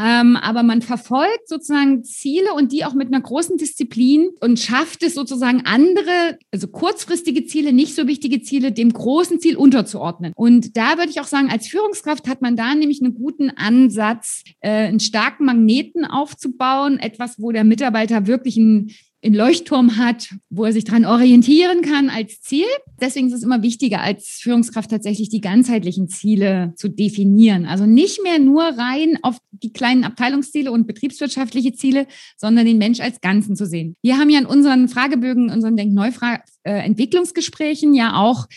Ähm, 0.01 0.37
aber 0.37 0.63
man 0.63 0.81
verfolgt 0.81 1.49
sozusagen 1.49 2.05
Ziele 2.05 2.53
und 2.53 2.71
die 2.71 2.85
auch 2.85 2.93
mit 2.93 3.09
einer 3.09 3.19
großen 3.19 3.57
Disziplin 3.57 4.29
und 4.39 4.57
schafft 4.57 5.03
es 5.03 5.13
sozusagen 5.13 5.63
andere, 5.65 6.39
also 6.51 6.69
kurzfristige 6.69 7.45
Ziele, 7.45 7.73
nicht 7.73 7.95
so 7.95 8.07
wichtige 8.07 8.41
Ziele, 8.41 8.71
dem 8.71 8.93
großen 8.93 9.41
Ziel 9.41 9.57
unterzuordnen. 9.57 10.31
Und 10.35 10.77
da 10.77 10.97
würde 10.97 11.09
ich 11.09 11.19
auch 11.19 11.27
sagen, 11.27 11.51
als 11.51 11.67
Führungskraft 11.67 12.29
hat 12.29 12.41
man 12.41 12.55
da 12.55 12.73
nämlich 12.75 13.01
einen 13.01 13.13
guten 13.13 13.49
Ansatz, 13.49 14.43
äh, 14.61 14.87
einen 14.87 15.01
starken 15.01 15.43
Magneten 15.43 16.05
aufzubauen, 16.05 16.97
etwas, 16.97 17.41
wo 17.41 17.51
der 17.51 17.65
Mitarbeiter 17.65 18.25
wirklich 18.25 18.55
ein 18.55 18.91
einen 19.21 19.35
Leuchtturm 19.35 19.97
hat, 19.97 20.33
wo 20.49 20.63
er 20.65 20.71
sich 20.71 20.85
dran 20.85 21.03
orientieren 21.05 21.81
kann 21.81 22.09
als 22.09 22.39
Ziel. 22.41 22.65
Deswegen 23.01 23.27
ist 23.27 23.33
es 23.33 23.43
immer 23.43 23.61
wichtiger, 23.61 23.99
als 24.01 24.39
Führungskraft 24.41 24.89
tatsächlich 24.89 25.27
die 25.29 25.41
ganzheitlichen 25.41 26.07
Ziele 26.07 26.71
zu 26.77 26.87
definieren. 26.87 27.65
Also 27.65 27.85
nicht 27.85 28.23
mehr 28.23 28.39
nur 28.39 28.63
rein 28.63 29.19
auf 29.21 29.39
die 29.51 29.73
kleinen 29.73 30.05
Abteilungsziele 30.05 30.71
und 30.71 30.87
betriebswirtschaftliche 30.87 31.73
Ziele, 31.73 32.07
sondern 32.37 32.65
den 32.65 32.77
Mensch 32.77 33.01
als 33.01 33.19
Ganzen 33.19 33.57
zu 33.57 33.65
sehen. 33.65 33.97
Wir 34.01 34.17
haben 34.17 34.29
ja 34.29 34.39
in 34.39 34.45
unseren 34.45 34.87
Fragebögen, 34.87 35.51
unseren 35.51 35.75
Denkneu-Entwicklungsgesprächen 35.75 37.93
ja 37.93 38.15
auch 38.15 38.47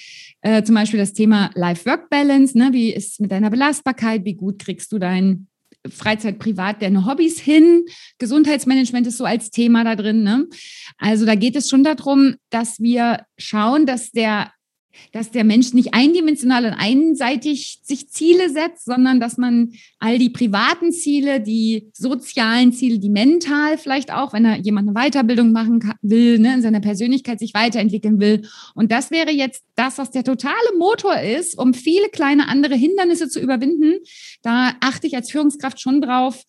äh, 0.42 0.62
zum 0.62 0.76
Beispiel 0.76 1.00
das 1.00 1.12
Thema 1.12 1.50
Life-Work-Balance. 1.54 2.56
Ne? 2.56 2.68
Wie 2.72 2.92
ist 2.92 3.12
es 3.12 3.18
mit 3.18 3.32
deiner 3.32 3.50
Belastbarkeit? 3.50 4.24
Wie 4.24 4.34
gut 4.34 4.60
kriegst 4.60 4.92
du 4.92 4.98
dein 4.98 5.48
Freizeit, 5.90 6.38
Privat, 6.38 6.80
deine 6.80 7.06
Hobbys 7.06 7.40
hin. 7.40 7.84
Gesundheitsmanagement 8.18 9.06
ist 9.06 9.18
so 9.18 9.24
als 9.24 9.50
Thema 9.50 9.84
da 9.84 9.96
drin. 9.96 10.22
Ne? 10.22 10.46
Also 10.98 11.26
da 11.26 11.34
geht 11.34 11.56
es 11.56 11.68
schon 11.68 11.82
darum, 11.82 12.36
dass 12.50 12.80
wir 12.80 13.26
schauen, 13.36 13.86
dass 13.86 14.10
der 14.12 14.52
dass 15.12 15.30
der 15.30 15.44
Mensch 15.44 15.72
nicht 15.72 15.94
eindimensional 15.94 16.64
und 16.64 16.74
einseitig 16.74 17.80
sich 17.82 18.08
Ziele 18.10 18.50
setzt, 18.50 18.84
sondern 18.84 19.20
dass 19.20 19.38
man 19.38 19.72
all 19.98 20.18
die 20.18 20.30
privaten 20.30 20.92
Ziele, 20.92 21.40
die 21.40 21.90
sozialen 21.92 22.72
Ziele, 22.72 22.98
die 22.98 23.08
mental 23.08 23.78
vielleicht 23.78 24.12
auch, 24.12 24.32
wenn 24.32 24.44
er 24.44 24.58
jemand 24.58 24.88
eine 24.88 25.10
Weiterbildung 25.10 25.52
machen 25.52 25.94
will, 26.02 26.38
ne, 26.38 26.54
in 26.54 26.62
seiner 26.62 26.80
Persönlichkeit 26.80 27.38
sich 27.38 27.54
weiterentwickeln 27.54 28.20
will. 28.20 28.42
Und 28.74 28.92
das 28.92 29.10
wäre 29.10 29.30
jetzt 29.30 29.64
das, 29.74 29.98
was 29.98 30.10
der 30.10 30.24
totale 30.24 30.54
Motor 30.78 31.20
ist, 31.20 31.58
um 31.58 31.74
viele 31.74 32.08
kleine 32.08 32.48
andere 32.48 32.74
Hindernisse 32.74 33.28
zu 33.28 33.40
überwinden. 33.40 33.94
Da 34.42 34.74
achte 34.80 35.06
ich 35.06 35.16
als 35.16 35.30
Führungskraft 35.30 35.80
schon 35.80 36.00
drauf, 36.00 36.44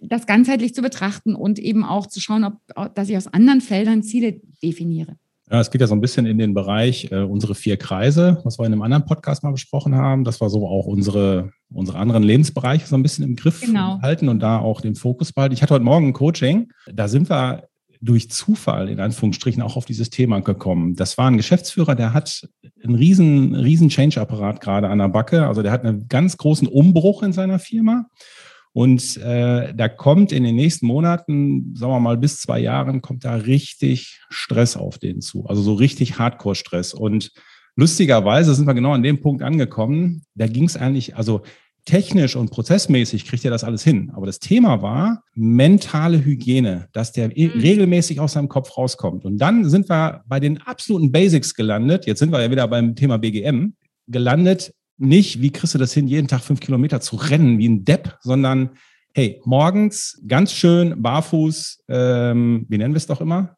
das 0.00 0.26
ganzheitlich 0.26 0.74
zu 0.74 0.82
betrachten 0.82 1.34
und 1.34 1.58
eben 1.58 1.84
auch 1.84 2.06
zu 2.06 2.20
schauen, 2.20 2.44
ob, 2.44 2.94
dass 2.94 3.08
ich 3.08 3.16
aus 3.16 3.28
anderen 3.28 3.60
Feldern 3.60 4.02
Ziele 4.02 4.40
definiere. 4.62 5.16
Ja, 5.50 5.60
es 5.60 5.70
geht 5.70 5.80
ja 5.80 5.86
so 5.86 5.94
ein 5.94 6.00
bisschen 6.00 6.26
in 6.26 6.38
den 6.38 6.54
Bereich 6.54 7.12
äh, 7.12 7.22
unsere 7.22 7.54
vier 7.54 7.76
Kreise, 7.76 8.40
was 8.42 8.58
wir 8.58 8.66
in 8.66 8.72
einem 8.72 8.82
anderen 8.82 9.04
Podcast 9.04 9.44
mal 9.44 9.52
besprochen 9.52 9.94
haben. 9.94 10.24
Das 10.24 10.40
war 10.40 10.50
so 10.50 10.66
auch 10.66 10.86
unsere, 10.86 11.52
unsere 11.72 11.98
anderen 11.98 12.24
Lebensbereiche 12.24 12.86
so 12.86 12.96
ein 12.96 13.02
bisschen 13.02 13.24
im 13.24 13.36
Griff 13.36 13.60
genau. 13.60 14.00
halten 14.02 14.28
und 14.28 14.40
da 14.40 14.58
auch 14.58 14.80
den 14.80 14.96
Fokus 14.96 15.32
behalten. 15.32 15.54
Ich 15.54 15.62
hatte 15.62 15.74
heute 15.74 15.84
Morgen 15.84 16.08
ein 16.08 16.12
Coaching, 16.12 16.72
da 16.92 17.06
sind 17.06 17.30
wir 17.30 17.68
durch 18.00 18.28
Zufall 18.28 18.88
in 18.88 18.98
Anführungsstrichen 18.98 19.62
auch 19.62 19.76
auf 19.76 19.84
dieses 19.84 20.10
Thema 20.10 20.40
gekommen. 20.40 20.96
Das 20.96 21.16
war 21.16 21.28
ein 21.28 21.36
Geschäftsführer, 21.36 21.94
der 21.94 22.12
hat 22.12 22.48
einen 22.82 22.96
riesen, 22.96 23.54
riesen 23.54 23.88
Change-Apparat 23.88 24.60
gerade 24.60 24.88
an 24.88 24.98
der 24.98 25.08
Backe. 25.08 25.46
Also 25.46 25.62
der 25.62 25.72
hat 25.72 25.84
einen 25.84 26.08
ganz 26.08 26.36
großen 26.36 26.68
Umbruch 26.68 27.22
in 27.22 27.32
seiner 27.32 27.58
Firma. 27.58 28.06
Und 28.76 29.16
äh, 29.16 29.72
da 29.72 29.88
kommt 29.88 30.32
in 30.32 30.44
den 30.44 30.54
nächsten 30.54 30.86
Monaten, 30.86 31.74
sagen 31.74 31.92
wir 31.94 31.98
mal 31.98 32.18
bis 32.18 32.42
zwei 32.42 32.58
Jahren, 32.58 33.00
kommt 33.00 33.24
da 33.24 33.34
richtig 33.34 34.20
Stress 34.28 34.76
auf 34.76 34.98
den 34.98 35.22
zu. 35.22 35.46
Also 35.46 35.62
so 35.62 35.72
richtig 35.72 36.18
Hardcore-Stress. 36.18 36.92
Und 36.92 37.32
lustigerweise 37.74 38.54
sind 38.54 38.66
wir 38.66 38.74
genau 38.74 38.92
an 38.92 39.02
dem 39.02 39.22
Punkt 39.22 39.42
angekommen. 39.42 40.24
Da 40.34 40.46
ging 40.46 40.64
es 40.64 40.76
eigentlich, 40.76 41.16
also 41.16 41.40
technisch 41.86 42.36
und 42.36 42.50
prozessmäßig 42.50 43.24
kriegt 43.24 43.46
er 43.46 43.50
das 43.50 43.64
alles 43.64 43.82
hin. 43.82 44.12
Aber 44.14 44.26
das 44.26 44.40
Thema 44.40 44.82
war 44.82 45.22
mentale 45.34 46.22
Hygiene, 46.22 46.88
dass 46.92 47.12
der 47.12 47.28
mhm. 47.28 47.58
regelmäßig 47.58 48.20
aus 48.20 48.34
seinem 48.34 48.50
Kopf 48.50 48.76
rauskommt. 48.76 49.24
Und 49.24 49.38
dann 49.38 49.66
sind 49.70 49.88
wir 49.88 50.20
bei 50.26 50.38
den 50.38 50.60
absoluten 50.60 51.10
Basics 51.10 51.54
gelandet. 51.54 52.04
Jetzt 52.04 52.18
sind 52.18 52.30
wir 52.30 52.42
ja 52.42 52.50
wieder 52.50 52.68
beim 52.68 52.94
Thema 52.94 53.16
BGM 53.16 53.72
gelandet 54.06 54.74
nicht, 54.98 55.42
wie 55.42 55.50
kriegst 55.50 55.74
du 55.74 55.78
das 55.78 55.92
hin, 55.92 56.08
jeden 56.08 56.28
Tag 56.28 56.42
fünf 56.42 56.60
Kilometer 56.60 57.00
zu 57.00 57.16
rennen 57.16 57.58
wie 57.58 57.68
ein 57.68 57.84
Depp, 57.84 58.18
sondern 58.20 58.70
hey, 59.14 59.40
morgens 59.44 60.22
ganz 60.26 60.52
schön 60.52 61.00
barfuß, 61.02 61.84
ähm, 61.88 62.66
wie 62.68 62.78
nennen 62.78 62.92
wir 62.92 62.98
es 62.98 63.06
doch 63.06 63.20
immer? 63.20 63.56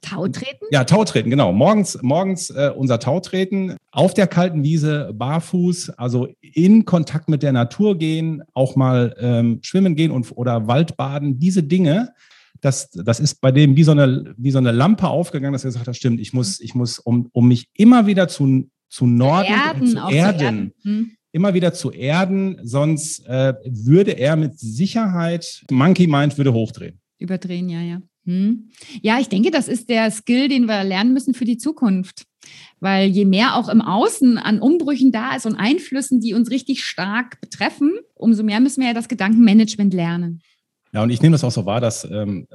Tautreten? 0.00 0.68
Ja, 0.70 0.84
Tautreten, 0.84 1.30
genau. 1.30 1.52
Morgens, 1.52 1.98
morgens 2.02 2.50
äh, 2.50 2.70
unser 2.74 3.00
Tautreten 3.00 3.76
auf 3.90 4.14
der 4.14 4.28
kalten 4.28 4.62
Wiese, 4.62 5.10
barfuß, 5.12 5.90
also 5.90 6.28
in 6.40 6.84
Kontakt 6.84 7.28
mit 7.28 7.42
der 7.42 7.52
Natur 7.52 7.98
gehen, 7.98 8.42
auch 8.54 8.76
mal 8.76 9.16
ähm, 9.18 9.58
schwimmen 9.62 9.96
gehen 9.96 10.12
und, 10.12 10.30
oder 10.36 10.68
Waldbaden, 10.68 11.40
diese 11.40 11.64
Dinge. 11.64 12.12
Das, 12.60 12.90
das 12.90 13.18
ist 13.18 13.40
bei 13.40 13.50
dem 13.50 13.76
wie 13.76 13.82
so, 13.82 13.90
eine, 13.90 14.34
wie 14.36 14.50
so 14.50 14.58
eine 14.58 14.72
Lampe 14.72 15.08
aufgegangen, 15.08 15.52
dass 15.52 15.64
er 15.64 15.70
gesagt 15.70 15.88
hat, 15.88 15.96
stimmt, 15.96 16.20
ich 16.20 16.32
muss, 16.32 16.60
ich 16.60 16.74
muss, 16.74 16.98
um, 17.00 17.28
um 17.32 17.48
mich 17.48 17.68
immer 17.74 18.06
wieder 18.06 18.28
zu 18.28 18.70
zu 18.88 19.06
Norden, 19.06 19.52
erden, 19.52 19.86
zu 19.86 19.98
erden. 20.08 20.72
Hm. 20.82 21.10
immer 21.32 21.54
wieder 21.54 21.72
zu 21.72 21.90
erden, 21.90 22.58
sonst 22.62 23.26
äh, 23.26 23.54
würde 23.64 24.12
er 24.12 24.36
mit 24.36 24.58
Sicherheit, 24.58 25.64
Monkey 25.70 26.06
Mind 26.06 26.38
würde 26.38 26.52
hochdrehen. 26.52 27.00
Überdrehen, 27.18 27.68
ja, 27.68 27.80
ja. 27.80 28.02
Hm. 28.26 28.70
Ja, 29.02 29.20
ich 29.20 29.28
denke, 29.28 29.50
das 29.50 29.68
ist 29.68 29.88
der 29.88 30.10
Skill, 30.10 30.48
den 30.48 30.66
wir 30.66 30.82
lernen 30.84 31.12
müssen 31.12 31.32
für 31.32 31.44
die 31.44 31.58
Zukunft. 31.58 32.24
Weil 32.80 33.08
je 33.08 33.24
mehr 33.24 33.56
auch 33.56 33.68
im 33.68 33.80
Außen 33.80 34.38
an 34.38 34.60
Umbrüchen 34.60 35.10
da 35.12 35.34
ist 35.34 35.46
und 35.46 35.56
Einflüssen, 35.56 36.20
die 36.20 36.34
uns 36.34 36.50
richtig 36.50 36.84
stark 36.84 37.40
betreffen, 37.40 37.92
umso 38.14 38.42
mehr 38.42 38.60
müssen 38.60 38.80
wir 38.80 38.88
ja 38.88 38.94
das 38.94 39.08
Gedankenmanagement 39.08 39.94
lernen. 39.94 40.42
Ja, 40.92 41.02
und 41.02 41.10
ich 41.10 41.20
nehme 41.22 41.32
das 41.32 41.44
auch 41.44 41.50
so 41.50 41.66
wahr, 41.66 41.80
dass 41.80 42.04
ähm, 42.04 42.46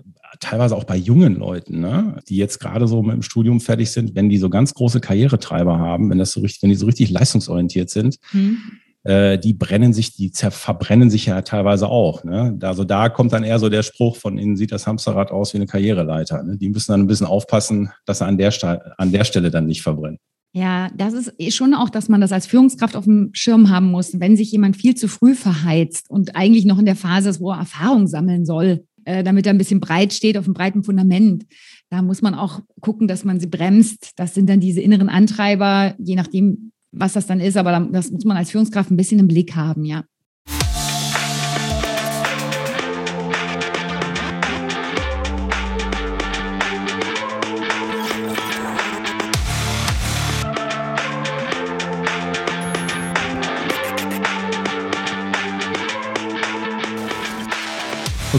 teilweise 0.42 0.76
auch 0.76 0.84
bei 0.84 0.98
jungen 0.98 1.36
Leuten, 1.36 1.80
ne, 1.80 2.18
die 2.28 2.36
jetzt 2.36 2.60
gerade 2.60 2.88
so 2.88 3.02
mit 3.02 3.14
dem 3.14 3.22
Studium 3.22 3.62
fertig 3.62 3.92
sind, 3.92 4.16
wenn 4.16 4.28
die 4.28 4.38
so 4.38 4.50
ganz 4.50 4.74
große 4.74 5.00
Karrieretreiber 5.00 5.80
haben, 5.80 6.10
wenn 6.10 6.18
das 6.18 6.32
so 6.32 6.42
richtig, 6.42 6.64
wenn 6.64 6.70
die 6.70 6.76
so 6.76 6.88
richtig 6.88 7.12
leistungsorientiert 7.12 7.90
sind, 7.90 8.18
mhm. 8.34 8.58
äh, 9.04 9.38
die 9.38 9.54
brennen 9.54 9.94
sich, 9.94 10.16
die 10.16 10.32
verbrennen 10.34 11.10
sich 11.10 11.28
ja 11.28 11.42
teilweise 11.44 11.88
auch. 11.88 12.24
Ne? 12.24 12.58
Also 12.62 12.84
da 12.84 13.08
kommt 13.08 13.32
dann 13.32 13.44
eher 13.44 13.60
so 13.60 13.70
der 13.70 13.84
Spruch, 13.84 14.18
von 14.18 14.38
ihnen 14.38 14.58
sieht 14.58 14.72
das 14.72 14.88
Hamsterrad 14.88 15.32
aus 15.32 15.54
wie 15.54 15.60
eine 15.60 15.68
Karriereleiter. 15.68 16.44
Ne? 16.44 16.58
Die 16.58 16.70
müssen 16.70 16.92
dann 16.92 17.02
ein 17.02 17.08
bisschen 17.08 17.28
aufpassen, 17.28 17.92
dass 18.06 18.18
sie 18.18 18.26
an 18.26 18.38
der, 18.38 18.52
an 18.98 19.12
der 19.12 19.24
Stelle 19.24 19.52
dann 19.52 19.68
nicht 19.68 19.84
verbrennen. 19.84 20.18
Ja, 20.54 20.90
das 20.94 21.14
ist 21.14 21.34
eh 21.38 21.50
schon 21.50 21.74
auch, 21.74 21.90
dass 21.90 22.10
man 22.10 22.20
das 22.20 22.34
als 22.34 22.46
Führungskraft 22.46 22.98
auf 22.98 23.06
dem 23.06 23.30
Schirm 23.32 23.70
haben 23.70 23.90
muss. 23.90 24.20
Wenn 24.20 24.36
sich 24.36 24.52
jemand 24.52 24.76
viel 24.76 24.96
zu 24.96 25.08
früh 25.08 25.34
verheizt 25.34 26.10
und 26.10 26.36
eigentlich 26.36 26.66
noch 26.66 26.78
in 26.78 26.86
der 26.86 26.98
Phase 26.98 27.30
ist, 27.30 27.40
wo 27.40 27.52
er 27.52 27.60
Erfahrung 27.60 28.08
sammeln 28.08 28.46
soll, 28.46 28.84
äh, 29.06 29.24
damit 29.24 29.46
er 29.46 29.54
ein 29.54 29.58
bisschen 29.58 29.80
breit 29.80 30.14
steht 30.14 30.38
auf 30.38 30.46
einem 30.46 30.54
breiten 30.54 30.84
Fundament, 30.84 31.46
da 31.90 32.02
muss 32.02 32.22
man 32.22 32.36
auch 32.36 32.62
gucken, 32.80 33.08
dass 33.08 33.26
man 33.26 33.40
sie 33.40 33.48
bremst. 33.48 34.14
Das 34.16 34.34
sind 34.34 34.50
dann 34.50 34.60
diese 34.60 34.82
inneren 34.82 35.10
Antreiber, 35.10 35.94
je 36.00 36.16
nachdem, 36.16 36.72
was 36.92 37.14
das 37.14 37.28
dann 37.28 37.40
ist. 37.40 37.58
Aber 37.58 37.88
das 37.92 38.12
muss 38.12 38.26
man 38.26 38.38
als 38.38 38.52
Führungskraft 38.52 38.92
ein 38.92 38.98
bisschen 38.98 39.20
im 39.20 39.28
Blick 39.28 39.56
haben, 39.56 39.84
ja. 39.84 40.04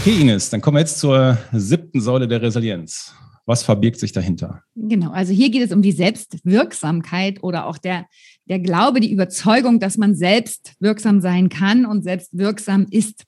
Okay, 0.05 0.19
Ines, 0.19 0.49
dann 0.49 0.59
kommen 0.59 0.75
wir 0.75 0.81
jetzt 0.81 0.99
zur 0.99 1.37
siebten 1.53 2.01
Säule 2.01 2.27
der 2.27 2.41
Resilienz. 2.41 3.15
Was 3.45 3.63
verbirgt 3.63 4.01
sich 4.01 4.11
dahinter? 4.11 4.61
Genau, 4.75 5.11
also 5.11 5.31
hier 5.31 5.49
geht 5.49 5.61
es 5.61 5.71
um 5.71 5.81
die 5.81 5.93
Selbstwirksamkeit 5.93 7.41
oder 7.41 7.67
auch 7.67 7.77
der, 7.77 8.07
der 8.43 8.59
Glaube, 8.59 8.99
die 8.99 9.13
Überzeugung, 9.13 9.79
dass 9.79 9.97
man 9.97 10.13
selbst 10.13 10.73
wirksam 10.81 11.21
sein 11.21 11.47
kann 11.47 11.85
und 11.85 12.03
selbst 12.03 12.37
wirksam 12.37 12.85
ist. 12.91 13.23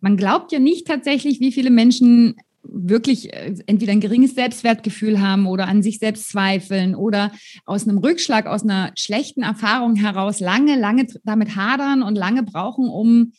Man 0.00 0.16
glaubt 0.16 0.50
ja 0.50 0.60
nicht 0.60 0.86
tatsächlich, 0.86 1.40
wie 1.40 1.52
viele 1.52 1.68
Menschen 1.68 2.36
wirklich 2.62 3.30
äh, 3.34 3.56
entweder 3.66 3.92
ein 3.92 4.00
geringes 4.00 4.34
Selbstwertgefühl 4.34 5.20
haben 5.20 5.46
oder 5.46 5.68
an 5.68 5.82
sich 5.82 5.98
selbst 5.98 6.30
zweifeln 6.30 6.94
oder 6.94 7.32
aus 7.66 7.86
einem 7.86 7.98
Rückschlag, 7.98 8.46
aus 8.46 8.62
einer 8.62 8.92
schlechten 8.96 9.42
Erfahrung 9.42 9.94
heraus 9.94 10.40
lange, 10.40 10.80
lange 10.80 11.06
damit 11.24 11.54
hadern 11.54 12.02
und 12.02 12.16
lange 12.16 12.44
brauchen, 12.44 12.88
um 12.88 13.32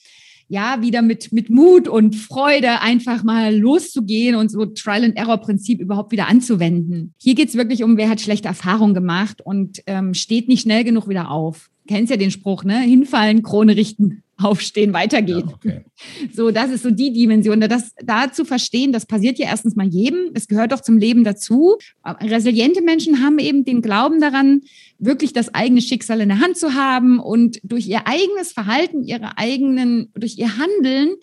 ja, 0.47 0.81
wieder 0.81 1.01
mit, 1.01 1.31
mit 1.31 1.49
Mut 1.49 1.87
und 1.87 2.15
Freude 2.15 2.81
einfach 2.81 3.23
mal 3.23 3.55
loszugehen 3.55 4.35
und 4.35 4.49
so 4.49 4.65
Trial-and-Error-Prinzip 4.65 5.79
überhaupt 5.79 6.11
wieder 6.11 6.27
anzuwenden. 6.27 7.13
Hier 7.21 7.35
geht 7.35 7.49
es 7.49 7.55
wirklich 7.55 7.83
um, 7.83 7.97
wer 7.97 8.09
hat 8.09 8.21
schlechte 8.21 8.47
Erfahrungen 8.47 8.93
gemacht 8.93 9.41
und 9.41 9.81
ähm, 9.87 10.13
steht 10.13 10.47
nicht 10.47 10.61
schnell 10.61 10.83
genug 10.83 11.09
wieder 11.09 11.31
auf. 11.31 11.69
Kennst 11.87 12.11
ja 12.11 12.17
den 12.17 12.31
Spruch, 12.31 12.63
ne? 12.63 12.79
Hinfallen, 12.79 13.43
Krone 13.43 13.75
richten 13.75 14.23
aufstehen, 14.37 14.93
weitergehen. 14.93 15.47
Ja, 15.47 15.53
okay. 15.53 15.85
So, 16.33 16.51
das 16.51 16.69
ist 16.69 16.83
so 16.83 16.91
die 16.91 17.13
Dimension. 17.13 17.61
Das, 17.61 17.93
da 18.03 18.31
zu 18.31 18.43
verstehen, 18.43 18.91
das 18.91 19.05
passiert 19.05 19.39
ja 19.39 19.47
erstens 19.47 19.75
mal 19.75 19.87
jedem. 19.87 20.31
Es 20.33 20.47
gehört 20.47 20.71
doch 20.71 20.81
zum 20.81 20.97
Leben 20.97 21.23
dazu. 21.23 21.77
Resiliente 22.03 22.81
Menschen 22.81 23.23
haben 23.23 23.39
eben 23.39 23.63
den 23.63 23.81
Glauben 23.81 24.19
daran, 24.19 24.61
wirklich 24.99 25.33
das 25.33 25.53
eigene 25.53 25.81
Schicksal 25.81 26.21
in 26.21 26.29
der 26.29 26.39
Hand 26.39 26.57
zu 26.57 26.73
haben 26.73 27.19
und 27.19 27.59
durch 27.63 27.87
ihr 27.87 28.07
eigenes 28.07 28.51
Verhalten, 28.51 29.03
ihre 29.03 29.37
eigenen, 29.37 30.11
durch 30.15 30.37
ihr 30.37 30.57
Handeln 30.57 31.15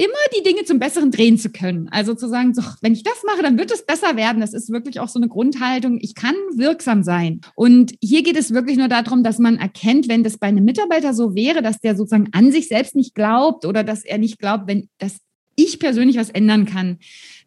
immer 0.00 0.14
die 0.34 0.42
Dinge 0.42 0.64
zum 0.64 0.78
Besseren 0.78 1.10
drehen 1.10 1.36
zu 1.36 1.50
können. 1.50 1.88
Also 1.90 2.14
zu 2.14 2.26
sagen, 2.26 2.54
so, 2.54 2.62
wenn 2.80 2.94
ich 2.94 3.02
das 3.02 3.22
mache, 3.26 3.42
dann 3.42 3.58
wird 3.58 3.70
es 3.70 3.84
besser 3.84 4.16
werden. 4.16 4.40
Das 4.40 4.54
ist 4.54 4.70
wirklich 4.70 4.98
auch 4.98 5.08
so 5.08 5.18
eine 5.18 5.28
Grundhaltung. 5.28 5.98
Ich 6.00 6.14
kann 6.14 6.34
wirksam 6.54 7.02
sein. 7.02 7.42
Und 7.54 7.92
hier 8.00 8.22
geht 8.22 8.38
es 8.38 8.54
wirklich 8.54 8.78
nur 8.78 8.88
darum, 8.88 9.22
dass 9.22 9.38
man 9.38 9.58
erkennt, 9.58 10.08
wenn 10.08 10.24
das 10.24 10.38
bei 10.38 10.46
einem 10.46 10.64
Mitarbeiter 10.64 11.12
so 11.12 11.34
wäre, 11.34 11.60
dass 11.60 11.80
der 11.80 11.96
sozusagen 11.96 12.30
an 12.32 12.50
sich 12.50 12.68
selbst 12.68 12.96
nicht 12.96 13.14
glaubt 13.14 13.66
oder 13.66 13.84
dass 13.84 14.02
er 14.02 14.16
nicht 14.16 14.38
glaubt, 14.38 14.66
wenn, 14.68 14.88
dass 14.96 15.18
ich 15.54 15.78
persönlich 15.78 16.16
was 16.16 16.30
ändern 16.30 16.64
kann. 16.64 16.96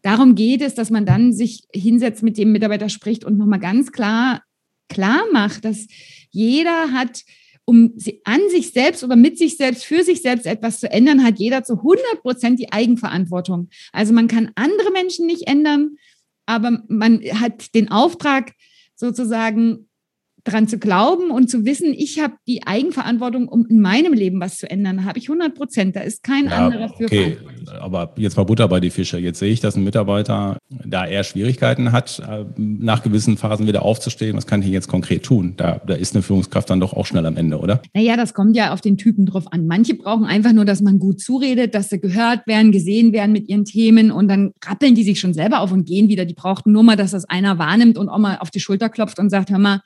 Darum 0.04 0.36
geht 0.36 0.62
es, 0.62 0.76
dass 0.76 0.92
man 0.92 1.08
dann 1.08 1.34
sich 1.34 1.64
hinsetzt, 1.74 2.22
mit 2.22 2.38
dem 2.38 2.52
Mitarbeiter 2.52 2.90
spricht 2.90 3.26
und 3.26 3.40
nochmal 3.40 3.60
ganz 3.60 3.92
klar, 3.92 4.44
klar 4.90 5.24
macht, 5.32 5.66
dass 5.66 5.88
jeder 6.30 6.92
hat 6.92 7.24
um 7.66 7.96
an 8.26 8.42
sich 8.50 8.72
selbst 8.72 9.04
oder 9.04 9.16
mit 9.16 9.38
sich 9.38 9.58
selbst, 9.58 9.86
für 9.86 10.04
sich 10.04 10.22
selbst 10.22 10.46
etwas 10.46 10.80
zu 10.80 10.92
ändern, 10.92 11.24
hat 11.24 11.40
jeder 11.40 11.64
zu 11.64 11.78
100 11.78 12.22
Prozent 12.22 12.60
die 12.60 12.72
Eigenverantwortung. 12.72 13.70
Also 13.92 14.14
man 14.14 14.28
kann 14.28 14.52
andere 14.56 14.92
Menschen 14.92 15.26
nicht 15.26 15.48
ändern, 15.48 15.98
aber 16.46 16.84
man 16.88 17.22
hat 17.40 17.74
den 17.74 17.90
Auftrag 17.90 18.54
sozusagen 18.96 19.90
dran 20.44 20.68
zu 20.68 20.78
glauben 20.78 21.32
und 21.32 21.50
zu 21.50 21.66
wissen, 21.66 21.94
ich 21.96 22.20
habe 22.20 22.34
die 22.48 22.68
Eigenverantwortung, 22.68 23.48
um 23.48 23.66
in 23.66 23.80
meinem 23.80 24.14
Leben 24.14 24.42
was 24.42 24.58
zu 24.58 24.70
ändern. 24.70 24.98
Da 24.98 25.04
habe 25.06 25.18
ich 25.18 25.30
100 25.30 25.56
Prozent. 25.56 25.96
Da 25.96 26.02
ist 26.02 26.22
kein 26.24 26.46
ja, 26.46 26.66
anderer 26.66 26.90
für 26.90 27.06
okay. 27.06 27.38
Aber 27.80 28.14
jetzt 28.18 28.36
mal 28.36 28.44
Butter 28.44 28.68
bei 28.68 28.82
die 28.82 28.90
Fische. 28.90 29.18
Jetzt 29.18 29.40
sehe 29.40 29.52
ich, 29.52 29.62
dass 29.62 29.78
ein 29.78 29.84
Mitarbeiter 29.84 30.58
da 30.70 31.06
eher 31.06 31.24
Schwierigkeiten 31.24 31.94
hat, 31.94 32.20
äh, 32.20 32.46
nach 32.58 33.04
gewissen 33.04 33.38
Phasen 33.38 33.68
wieder 33.68 33.84
aufzustehen. 33.84 34.36
Was 34.36 34.46
kann 34.46 34.62
ich 34.62 34.68
jetzt 34.68 34.90
konkret 34.90 35.24
tun? 35.24 35.54
Da, 35.56 35.82
da 35.88 35.94
ist 35.94 36.14
eine 36.14 36.24
Führungskraft 36.24 36.70
dann 36.70 36.82
doch 36.82 36.94
auch 36.94 37.06
schnell 37.06 37.26
am 37.26 37.38
Ende, 37.38 37.60
oder? 37.60 37.82
Naja, 37.94 38.18
das 38.18 38.34
kommt 38.34 38.56
ja 38.58 38.74
auf 38.74 38.82
den 38.82 38.98
Typen 38.98 39.26
drauf 39.26 39.46
an. 39.52 39.66
Manche 39.66 39.94
brauchen 39.94 40.26
einfach 40.26 40.52
nur, 40.52 40.66
dass 40.66 40.82
man 40.82 41.00
gut 41.00 41.22
zuredet, 41.22 41.74
dass 41.74 41.90
sie 41.90 42.00
gehört 42.00 42.46
werden, 42.48 42.74
gesehen 42.74 43.14
werden 43.14 43.32
mit 43.32 43.48
ihren 43.48 43.64
Themen 43.64 44.12
und 44.12 44.28
dann 44.28 44.52
rappeln 44.64 44.94
die 44.94 45.04
sich 45.04 45.22
schon 45.22 45.34
selber 45.34 45.62
auf 45.62 45.72
und 45.72 45.86
gehen 45.86 46.10
wieder. 46.10 46.26
Die 46.26 46.34
brauchten 46.34 46.74
nur 46.74 46.84
mal, 46.84 46.98
dass 46.98 47.12
das 47.12 47.26
einer 47.26 47.58
wahrnimmt 47.60 47.98
und 47.98 48.10
auch 48.10 48.18
mal 48.18 48.38
auf 48.40 48.52
die 48.52 48.60
Schulter 48.60 48.90
klopft 48.90 49.20
und 49.20 49.30
sagt, 49.30 49.50
hör 49.50 49.60
mal, 49.60 49.80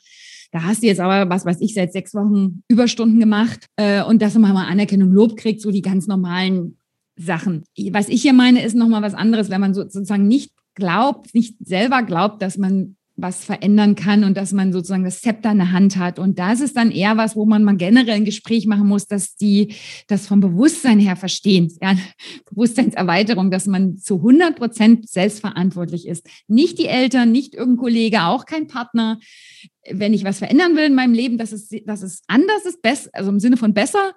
da 0.51 0.63
hast 0.63 0.83
du 0.83 0.87
jetzt 0.87 0.99
aber, 0.99 1.29
was 1.29 1.45
weiß 1.45 1.61
ich, 1.61 1.73
seit 1.73 1.93
sechs 1.93 2.13
Wochen 2.13 2.63
Überstunden 2.67 3.19
gemacht 3.19 3.65
äh, 3.77 4.03
und 4.03 4.21
dass 4.21 4.33
du 4.33 4.39
mal 4.39 4.55
Anerkennung, 4.55 5.11
Lob 5.11 5.37
kriegt, 5.37 5.61
so 5.61 5.71
die 5.71 5.81
ganz 5.81 6.07
normalen 6.07 6.77
Sachen. 7.17 7.63
Was 7.91 8.09
ich 8.09 8.21
hier 8.21 8.33
meine, 8.33 8.63
ist 8.63 8.75
nochmal 8.75 9.01
was 9.01 9.13
anderes, 9.13 9.49
wenn 9.49 9.61
man 9.61 9.73
sozusagen 9.73 10.27
nicht 10.27 10.51
glaubt, 10.75 11.33
nicht 11.33 11.55
selber 11.59 12.03
glaubt, 12.03 12.41
dass 12.41 12.57
man 12.57 12.96
was 13.17 13.43
verändern 13.43 13.95
kann 13.95 14.23
und 14.23 14.37
dass 14.37 14.53
man 14.53 14.71
sozusagen 14.71 15.03
das 15.03 15.21
Zepter 15.21 15.51
in 15.51 15.57
der 15.57 15.71
Hand 15.71 15.97
hat. 15.97 16.19
Und 16.19 16.37
das 16.37 16.61
ist 16.61 16.77
dann 16.77 16.91
eher 16.91 17.17
was, 17.17 17.35
wo 17.35 17.45
man 17.45 17.63
mal 17.63 17.75
generell 17.75 18.15
ein 18.15 18.25
Gespräch 18.25 18.67
machen 18.67 18.87
muss, 18.87 19.07
dass 19.07 19.35
die 19.35 19.73
das 20.07 20.27
vom 20.27 20.39
Bewusstsein 20.39 20.99
her 20.99 21.15
verstehen. 21.15 21.75
Ja, 21.81 21.95
Bewusstseinserweiterung, 22.49 23.49
dass 23.49 23.65
man 23.65 23.97
zu 23.97 24.17
100 24.17 24.55
Prozent 24.55 25.09
selbstverantwortlich 25.09 26.07
ist. 26.07 26.27
Nicht 26.47 26.77
die 26.77 26.85
Eltern, 26.85 27.31
nicht 27.31 27.55
irgendein 27.55 27.81
Kollege, 27.81 28.23
auch 28.23 28.45
kein 28.45 28.67
Partner. 28.67 29.19
Wenn 29.89 30.13
ich 30.13 30.23
was 30.23 30.37
verändern 30.37 30.75
will 30.75 30.85
in 30.85 30.95
meinem 30.95 31.13
Leben, 31.13 31.39
dass 31.39 31.51
es, 31.51 31.69
dass 31.85 32.03
es 32.03 32.21
anders 32.27 32.65
ist, 32.65 32.83
besser, 32.83 33.09
also 33.13 33.31
im 33.31 33.39
Sinne 33.39 33.57
von 33.57 33.73
besser, 33.73 34.13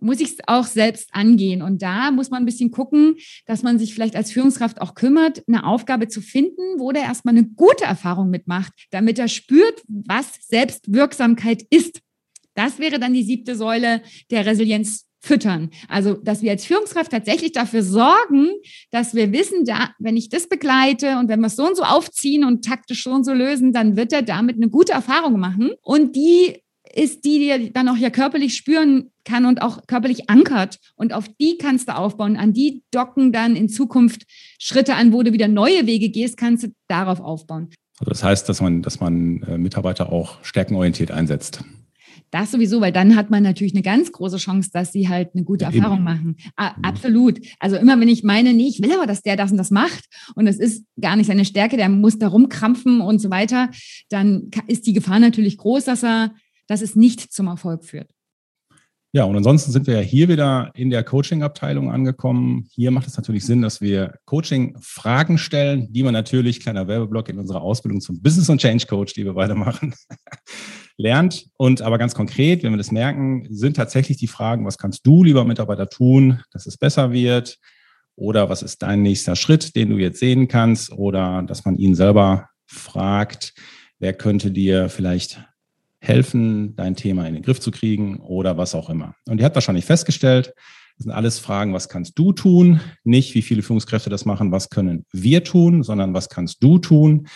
muss 0.00 0.20
ich 0.20 0.30
es 0.30 0.36
auch 0.46 0.66
selbst 0.66 1.10
angehen. 1.12 1.62
Und 1.62 1.82
da 1.82 2.10
muss 2.10 2.30
man 2.30 2.42
ein 2.42 2.46
bisschen 2.46 2.70
gucken, 2.70 3.16
dass 3.46 3.62
man 3.62 3.78
sich 3.78 3.94
vielleicht 3.94 4.16
als 4.16 4.30
Führungskraft 4.30 4.80
auch 4.80 4.94
kümmert, 4.94 5.42
eine 5.48 5.66
Aufgabe 5.66 6.08
zu 6.08 6.20
finden, 6.20 6.78
wo 6.78 6.92
der 6.92 7.02
erstmal 7.02 7.36
eine 7.36 7.46
gute 7.46 7.84
Erfahrung 7.84 8.30
mitmacht, 8.30 8.72
damit 8.90 9.18
er 9.18 9.28
spürt, 9.28 9.82
was 9.86 10.26
Selbstwirksamkeit 10.48 11.64
ist. 11.70 12.00
Das 12.54 12.78
wäre 12.78 12.98
dann 12.98 13.14
die 13.14 13.22
siebte 13.22 13.54
Säule 13.54 14.02
der 14.30 14.46
Resilienz 14.46 15.08
füttern. 15.20 15.70
Also, 15.88 16.14
dass 16.14 16.42
wir 16.42 16.52
als 16.52 16.64
Führungskraft 16.64 17.10
tatsächlich 17.10 17.52
dafür 17.52 17.82
sorgen, 17.82 18.50
dass 18.90 19.14
wir 19.14 19.32
wissen, 19.32 19.64
da, 19.64 19.90
wenn 19.98 20.16
ich 20.16 20.28
das 20.28 20.48
begleite 20.48 21.18
und 21.18 21.28
wenn 21.28 21.40
wir 21.40 21.48
es 21.48 21.56
so 21.56 21.66
und 21.66 21.76
so 21.76 21.82
aufziehen 21.82 22.44
und 22.44 22.64
taktisch 22.64 23.04
so 23.04 23.10
und 23.10 23.24
so 23.24 23.32
lösen, 23.32 23.72
dann 23.72 23.96
wird 23.96 24.12
er 24.12 24.22
damit 24.22 24.56
eine 24.56 24.68
gute 24.68 24.92
Erfahrung 24.92 25.38
machen. 25.40 25.72
Und 25.82 26.14
die 26.14 26.62
ist 26.98 27.24
die, 27.24 27.38
die 27.38 27.72
dann 27.72 27.88
auch 27.88 27.96
ja 27.96 28.10
körperlich 28.10 28.56
spüren 28.56 29.10
kann 29.24 29.46
und 29.46 29.62
auch 29.62 29.86
körperlich 29.86 30.28
ankert. 30.28 30.78
Und 30.96 31.12
auf 31.12 31.28
die 31.40 31.56
kannst 31.56 31.88
du 31.88 31.96
aufbauen. 31.96 32.36
An 32.36 32.52
die 32.52 32.82
docken 32.90 33.32
dann 33.32 33.54
in 33.54 33.68
Zukunft 33.68 34.24
Schritte 34.58 34.96
an, 34.96 35.12
wo 35.12 35.22
du 35.22 35.32
wieder 35.32 35.48
neue 35.48 35.86
Wege 35.86 36.08
gehst, 36.08 36.36
kannst 36.36 36.64
du 36.64 36.68
darauf 36.88 37.20
aufbauen. 37.20 37.70
Also 38.00 38.10
das 38.10 38.24
heißt, 38.24 38.48
dass 38.48 38.60
man, 38.60 38.82
dass 38.82 39.00
man 39.00 39.42
äh, 39.42 39.58
Mitarbeiter 39.58 40.12
auch 40.12 40.42
stärkenorientiert 40.44 41.10
einsetzt. 41.10 41.64
Das 42.30 42.50
sowieso, 42.50 42.80
weil 42.80 42.92
dann 42.92 43.16
hat 43.16 43.30
man 43.30 43.42
natürlich 43.42 43.72
eine 43.72 43.82
ganz 43.82 44.12
große 44.12 44.36
Chance, 44.36 44.70
dass 44.72 44.92
sie 44.92 45.08
halt 45.08 45.30
eine 45.34 45.44
gute 45.44 45.64
Erfahrung 45.64 45.98
eben. 45.98 46.04
machen. 46.04 46.36
A 46.56 46.70
mhm. 46.70 46.84
absolut. 46.84 47.38
Also 47.58 47.76
immer, 47.76 47.98
wenn 48.00 48.08
ich 48.08 48.22
meine, 48.22 48.52
nee, 48.52 48.68
ich 48.68 48.82
will 48.82 48.92
aber, 48.92 49.06
dass 49.06 49.22
der 49.22 49.36
das 49.36 49.50
und 49.50 49.56
das 49.56 49.70
macht 49.70 50.04
und 50.34 50.46
es 50.46 50.58
ist 50.58 50.84
gar 51.00 51.16
nicht 51.16 51.26
seine 51.26 51.44
Stärke, 51.44 51.76
der 51.76 51.88
muss 51.88 52.18
da 52.18 52.28
rumkrampfen 52.28 53.00
und 53.00 53.20
so 53.20 53.30
weiter, 53.30 53.70
dann 54.10 54.50
ist 54.66 54.86
die 54.86 54.92
Gefahr 54.92 55.20
natürlich 55.20 55.56
groß, 55.56 55.84
dass 55.84 56.04
er 56.04 56.32
dass 56.68 56.82
es 56.82 56.94
nicht 56.94 57.32
zum 57.32 57.48
Erfolg 57.48 57.84
führt. 57.84 58.08
Ja, 59.12 59.24
und 59.24 59.34
ansonsten 59.34 59.72
sind 59.72 59.86
wir 59.86 59.94
ja 59.94 60.00
hier 60.02 60.28
wieder 60.28 60.70
in 60.74 60.90
der 60.90 61.02
Coaching-Abteilung 61.02 61.90
angekommen. 61.90 62.68
Hier 62.70 62.90
macht 62.90 63.06
es 63.06 63.16
natürlich 63.16 63.46
Sinn, 63.46 63.62
dass 63.62 63.80
wir 63.80 64.18
Coaching-Fragen 64.26 65.38
stellen, 65.38 65.90
die 65.90 66.02
man 66.02 66.12
natürlich, 66.12 66.60
kleiner 66.60 66.88
Werbeblock 66.88 67.30
in 67.30 67.38
unserer 67.38 67.62
Ausbildung 67.62 68.02
zum 68.02 68.20
Business- 68.20 68.50
und 68.50 68.60
Change-Coach, 68.60 69.14
die 69.14 69.24
wir 69.24 69.32
beide 69.32 69.54
machen, 69.54 69.94
lernt. 70.98 71.46
Und 71.56 71.80
aber 71.80 71.96
ganz 71.96 72.14
konkret, 72.14 72.62
wenn 72.62 72.72
wir 72.72 72.76
das 72.76 72.92
merken, 72.92 73.46
sind 73.48 73.76
tatsächlich 73.76 74.18
die 74.18 74.26
Fragen, 74.26 74.66
was 74.66 74.76
kannst 74.76 75.06
du, 75.06 75.24
lieber 75.24 75.46
Mitarbeiter, 75.46 75.88
tun, 75.88 76.42
dass 76.52 76.66
es 76.66 76.76
besser 76.76 77.10
wird? 77.10 77.58
Oder 78.14 78.50
was 78.50 78.62
ist 78.62 78.82
dein 78.82 79.00
nächster 79.00 79.36
Schritt, 79.36 79.74
den 79.74 79.88
du 79.88 79.96
jetzt 79.96 80.20
sehen 80.20 80.48
kannst? 80.48 80.92
Oder 80.92 81.42
dass 81.44 81.64
man 81.64 81.78
ihn 81.78 81.94
selber 81.94 82.50
fragt, 82.66 83.54
wer 83.98 84.12
könnte 84.12 84.50
dir 84.50 84.90
vielleicht 84.90 85.47
helfen, 86.08 86.74
dein 86.74 86.96
Thema 86.96 87.26
in 87.26 87.34
den 87.34 87.42
Griff 87.42 87.60
zu 87.60 87.70
kriegen 87.70 88.18
oder 88.20 88.56
was 88.56 88.74
auch 88.74 88.90
immer. 88.90 89.14
Und 89.28 89.38
die 89.38 89.44
hat 89.44 89.54
wahrscheinlich 89.54 89.84
festgestellt, 89.84 90.54
das 90.96 91.04
sind 91.04 91.12
alles 91.12 91.38
Fragen, 91.38 91.74
was 91.74 91.88
kannst 91.88 92.18
du 92.18 92.32
tun? 92.32 92.80
Nicht, 93.04 93.36
wie 93.36 93.42
viele 93.42 93.62
Führungskräfte 93.62 94.10
das 94.10 94.24
machen, 94.24 94.50
was 94.50 94.68
können 94.68 95.06
wir 95.12 95.44
tun, 95.44 95.84
sondern 95.84 96.12
was 96.12 96.28
kannst 96.28 96.60
du 96.60 96.78
tun? 96.78 97.28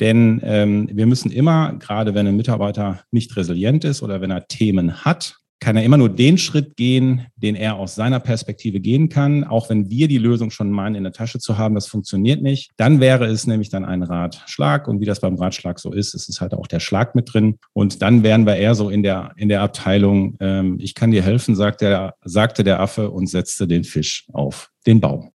Denn 0.00 0.40
ähm, 0.42 0.88
wir 0.90 1.04
müssen 1.04 1.30
immer, 1.30 1.74
gerade 1.74 2.14
wenn 2.14 2.26
ein 2.26 2.36
Mitarbeiter 2.36 3.04
nicht 3.10 3.36
resilient 3.36 3.84
ist 3.84 4.02
oder 4.02 4.22
wenn 4.22 4.30
er 4.30 4.46
Themen 4.46 5.04
hat, 5.04 5.41
kann 5.62 5.76
er 5.76 5.84
immer 5.84 5.96
nur 5.96 6.08
den 6.08 6.38
Schritt 6.38 6.76
gehen, 6.76 7.26
den 7.36 7.54
er 7.54 7.76
aus 7.76 7.94
seiner 7.94 8.18
Perspektive 8.18 8.80
gehen 8.80 9.08
kann, 9.08 9.44
auch 9.44 9.70
wenn 9.70 9.88
wir 9.88 10.08
die 10.08 10.18
Lösung 10.18 10.50
schon 10.50 10.72
meinen, 10.72 10.96
in 10.96 11.04
der 11.04 11.12
Tasche 11.12 11.38
zu 11.38 11.56
haben, 11.56 11.76
das 11.76 11.86
funktioniert 11.86 12.42
nicht. 12.42 12.72
Dann 12.76 12.98
wäre 12.98 13.26
es 13.26 13.46
nämlich 13.46 13.70
dann 13.70 13.84
ein 13.84 14.02
Ratschlag 14.02 14.88
und 14.88 15.00
wie 15.00 15.04
das 15.04 15.20
beim 15.20 15.36
Ratschlag 15.36 15.78
so 15.78 15.92
ist, 15.92 16.14
ist 16.14 16.28
es 16.28 16.40
halt 16.40 16.52
auch 16.52 16.66
der 16.66 16.80
Schlag 16.80 17.14
mit 17.14 17.32
drin 17.32 17.58
und 17.74 18.02
dann 18.02 18.24
wären 18.24 18.44
wir 18.44 18.56
eher 18.56 18.74
so 18.74 18.90
in 18.90 19.04
der, 19.04 19.34
in 19.36 19.48
der 19.48 19.62
Abteilung, 19.62 20.36
ähm, 20.40 20.78
ich 20.80 20.96
kann 20.96 21.12
dir 21.12 21.22
helfen, 21.22 21.54
sagt 21.54 21.80
der, 21.80 22.16
sagte 22.24 22.64
der 22.64 22.80
Affe 22.80 23.10
und 23.10 23.28
setzte 23.28 23.68
den 23.68 23.84
Fisch 23.84 24.26
auf 24.32 24.70
den 24.84 25.00
Baum. 25.00 25.31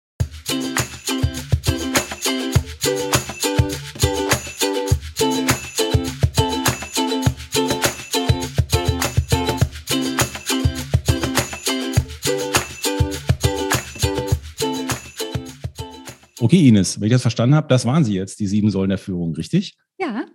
Okay, 16.46 16.68
Ines, 16.68 17.00
wenn 17.00 17.08
ich 17.08 17.12
das 17.12 17.22
verstanden 17.22 17.56
habe, 17.56 17.66
das 17.66 17.86
waren 17.86 18.04
sie 18.04 18.14
jetzt, 18.14 18.38
die 18.38 18.46
sieben 18.46 18.70
Säulen 18.70 18.90
der 18.90 18.98
Führung, 18.98 19.34
richtig? 19.34 19.76
Ja. 19.98 20.26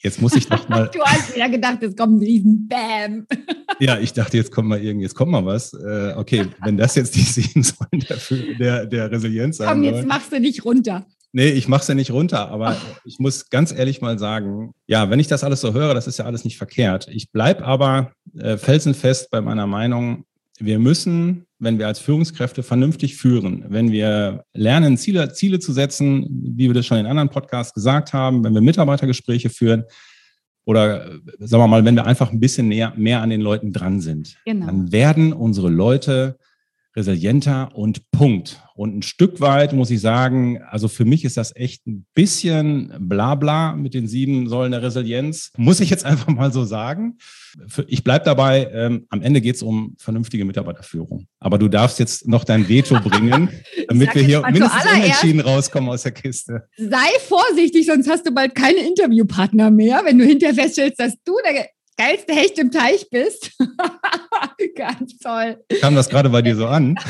Jetzt 0.00 0.22
muss 0.22 0.36
ich 0.36 0.46
doch 0.46 0.68
mal. 0.68 0.88
du 0.94 1.00
hast 1.00 1.34
wieder 1.34 1.48
gedacht, 1.48 1.82
jetzt 1.82 1.96
kommt 1.96 2.18
ein 2.18 2.24
riesen 2.24 2.68
Bam. 2.68 3.26
ja, 3.80 3.98
ich 3.98 4.12
dachte, 4.12 4.36
jetzt 4.36 4.52
kommt 4.52 4.68
mal 4.68 4.80
irgendwie, 4.80 5.02
jetzt 5.02 5.16
kommt 5.16 5.32
mal 5.32 5.44
was. 5.44 5.72
Äh, 5.72 6.14
okay, 6.16 6.46
wenn 6.62 6.76
das 6.76 6.94
jetzt 6.94 7.16
die 7.16 7.20
sieben 7.22 7.64
Säulen 7.64 8.04
der, 8.06 8.56
der, 8.56 8.86
der 8.86 9.10
Resilienz 9.10 9.56
sein 9.56 9.68
Komm, 9.68 9.82
jetzt 9.82 9.96
soll, 9.96 10.06
machst 10.06 10.30
du 10.30 10.38
nicht 10.38 10.64
runter. 10.64 11.06
Nee, 11.32 11.48
ich 11.48 11.66
mach's 11.66 11.88
ja 11.88 11.96
nicht 11.96 12.12
runter, 12.12 12.48
aber 12.48 12.76
Ach. 12.80 13.00
ich 13.04 13.18
muss 13.18 13.50
ganz 13.50 13.72
ehrlich 13.72 14.00
mal 14.00 14.20
sagen, 14.20 14.74
ja, 14.86 15.10
wenn 15.10 15.18
ich 15.18 15.26
das 15.26 15.42
alles 15.42 15.60
so 15.60 15.72
höre, 15.72 15.92
das 15.92 16.06
ist 16.06 16.20
ja 16.20 16.24
alles 16.24 16.44
nicht 16.44 16.56
verkehrt. 16.56 17.08
Ich 17.10 17.32
bleibe 17.32 17.64
aber 17.64 18.12
äh, 18.38 18.56
felsenfest 18.58 19.28
bei 19.32 19.40
meiner 19.40 19.66
Meinung, 19.66 20.24
wir 20.58 20.78
müssen, 20.78 21.46
wenn 21.58 21.78
wir 21.78 21.86
als 21.86 21.98
Führungskräfte 21.98 22.62
vernünftig 22.62 23.16
führen, 23.16 23.64
wenn 23.68 23.90
wir 23.90 24.44
lernen, 24.52 24.96
Ziele, 24.96 25.32
Ziele 25.32 25.58
zu 25.58 25.72
setzen, 25.72 26.26
wie 26.56 26.68
wir 26.68 26.74
das 26.74 26.86
schon 26.86 26.98
in 26.98 27.06
anderen 27.06 27.30
Podcasts 27.30 27.74
gesagt 27.74 28.12
haben, 28.12 28.44
wenn 28.44 28.54
wir 28.54 28.60
Mitarbeitergespräche 28.60 29.50
führen 29.50 29.84
oder 30.64 31.10
sagen 31.38 31.62
wir 31.62 31.66
mal, 31.66 31.84
wenn 31.84 31.96
wir 31.96 32.06
einfach 32.06 32.30
ein 32.30 32.40
bisschen 32.40 32.68
näher, 32.68 32.92
mehr 32.96 33.20
an 33.20 33.30
den 33.30 33.40
Leuten 33.40 33.72
dran 33.72 34.00
sind, 34.00 34.36
genau. 34.44 34.66
dann 34.66 34.92
werden 34.92 35.32
unsere 35.32 35.68
Leute 35.68 36.38
resilienter 36.94 37.74
und 37.74 38.10
Punkt. 38.10 38.62
Und 38.82 38.96
ein 38.96 39.02
Stück 39.02 39.40
weit 39.40 39.72
muss 39.74 39.92
ich 39.92 40.00
sagen, 40.00 40.60
also 40.60 40.88
für 40.88 41.04
mich 41.04 41.24
ist 41.24 41.36
das 41.36 41.54
echt 41.54 41.86
ein 41.86 42.04
bisschen 42.14 42.92
Blabla 42.98 43.76
mit 43.76 43.94
den 43.94 44.08
sieben 44.08 44.48
Säulen 44.48 44.72
der 44.72 44.82
Resilienz. 44.82 45.52
Muss 45.56 45.78
ich 45.78 45.88
jetzt 45.88 46.04
einfach 46.04 46.26
mal 46.26 46.52
so 46.52 46.64
sagen. 46.64 47.16
Ich 47.86 48.02
bleibe 48.02 48.24
dabei, 48.24 48.68
ähm, 48.72 49.06
am 49.08 49.22
Ende 49.22 49.40
geht 49.40 49.54
es 49.54 49.62
um 49.62 49.94
vernünftige 50.00 50.44
Mitarbeiterführung. 50.44 51.28
Aber 51.38 51.58
du 51.58 51.68
darfst 51.68 52.00
jetzt 52.00 52.26
noch 52.26 52.42
dein 52.42 52.68
Veto 52.68 52.98
bringen, 52.98 53.50
damit 53.86 54.16
wir 54.16 54.22
hier 54.24 54.42
mindestens 54.50 54.84
unentschieden 54.84 55.40
rauskommen 55.42 55.88
aus 55.88 56.02
der 56.02 56.10
Kiste. 56.10 56.66
Sei 56.76 57.06
vorsichtig, 57.28 57.86
sonst 57.86 58.10
hast 58.10 58.26
du 58.26 58.34
bald 58.34 58.56
keine 58.56 58.80
Interviewpartner 58.80 59.70
mehr, 59.70 60.02
wenn 60.04 60.18
du 60.18 60.24
hinterher 60.24 60.56
feststellst, 60.56 60.98
dass 60.98 61.14
du 61.24 61.36
der 61.46 61.68
geilste 62.02 62.32
Hecht 62.34 62.58
im 62.58 62.70
Teich 62.70 63.08
bist. 63.10 63.52
Ganz 64.74 65.18
toll. 65.18 65.62
Kam 65.80 65.94
das 65.94 66.08
gerade 66.08 66.30
bei 66.30 66.42
dir 66.42 66.56
so 66.56 66.66
an? 66.66 66.96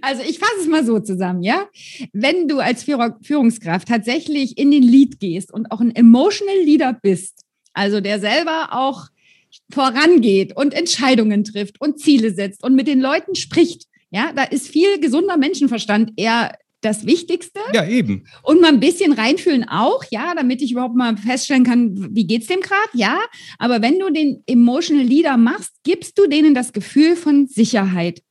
Also 0.00 0.22
ich 0.22 0.38
fasse 0.38 0.60
es 0.60 0.66
mal 0.66 0.84
so 0.84 0.98
zusammen, 1.00 1.42
ja. 1.42 1.66
Wenn 2.12 2.46
du 2.46 2.58
als 2.58 2.84
Führungskraft 2.84 3.88
tatsächlich 3.88 4.58
in 4.58 4.70
den 4.70 4.82
Lead 4.82 5.18
gehst 5.18 5.52
und 5.52 5.70
auch 5.70 5.80
ein 5.80 5.94
emotional 5.94 6.58
Leader 6.62 6.92
bist, 6.92 7.44
also 7.72 8.00
der 8.00 8.20
selber 8.20 8.68
auch 8.72 9.08
vorangeht 9.72 10.54
und 10.56 10.74
Entscheidungen 10.74 11.44
trifft 11.44 11.80
und 11.80 12.00
Ziele 12.00 12.34
setzt 12.34 12.62
und 12.62 12.74
mit 12.74 12.86
den 12.86 13.00
Leuten 13.00 13.34
spricht, 13.34 13.84
ja, 14.10 14.32
da 14.34 14.44
ist 14.44 14.68
viel 14.68 15.00
gesunder 15.00 15.38
Menschenverstand 15.38 16.12
eher 16.16 16.54
das 16.84 17.06
Wichtigste. 17.06 17.60
Ja, 17.72 17.86
eben. 17.86 18.24
Und 18.42 18.60
mal 18.60 18.68
ein 18.68 18.80
bisschen 18.80 19.12
reinfühlen 19.12 19.64
auch, 19.68 20.04
ja, 20.10 20.34
damit 20.34 20.62
ich 20.62 20.72
überhaupt 20.72 20.96
mal 20.96 21.16
feststellen 21.16 21.64
kann, 21.64 22.14
wie 22.14 22.26
geht's 22.26 22.46
dem 22.46 22.60
gerade, 22.60 22.90
ja. 22.92 23.18
Aber 23.58 23.82
wenn 23.82 23.98
du 23.98 24.10
den 24.10 24.42
Emotional 24.46 25.04
Leader 25.04 25.36
machst, 25.36 25.72
gibst 25.82 26.18
du 26.18 26.26
denen 26.26 26.54
das 26.54 26.72
Gefühl 26.72 27.16
von 27.16 27.46
Sicherheit. 27.46 28.22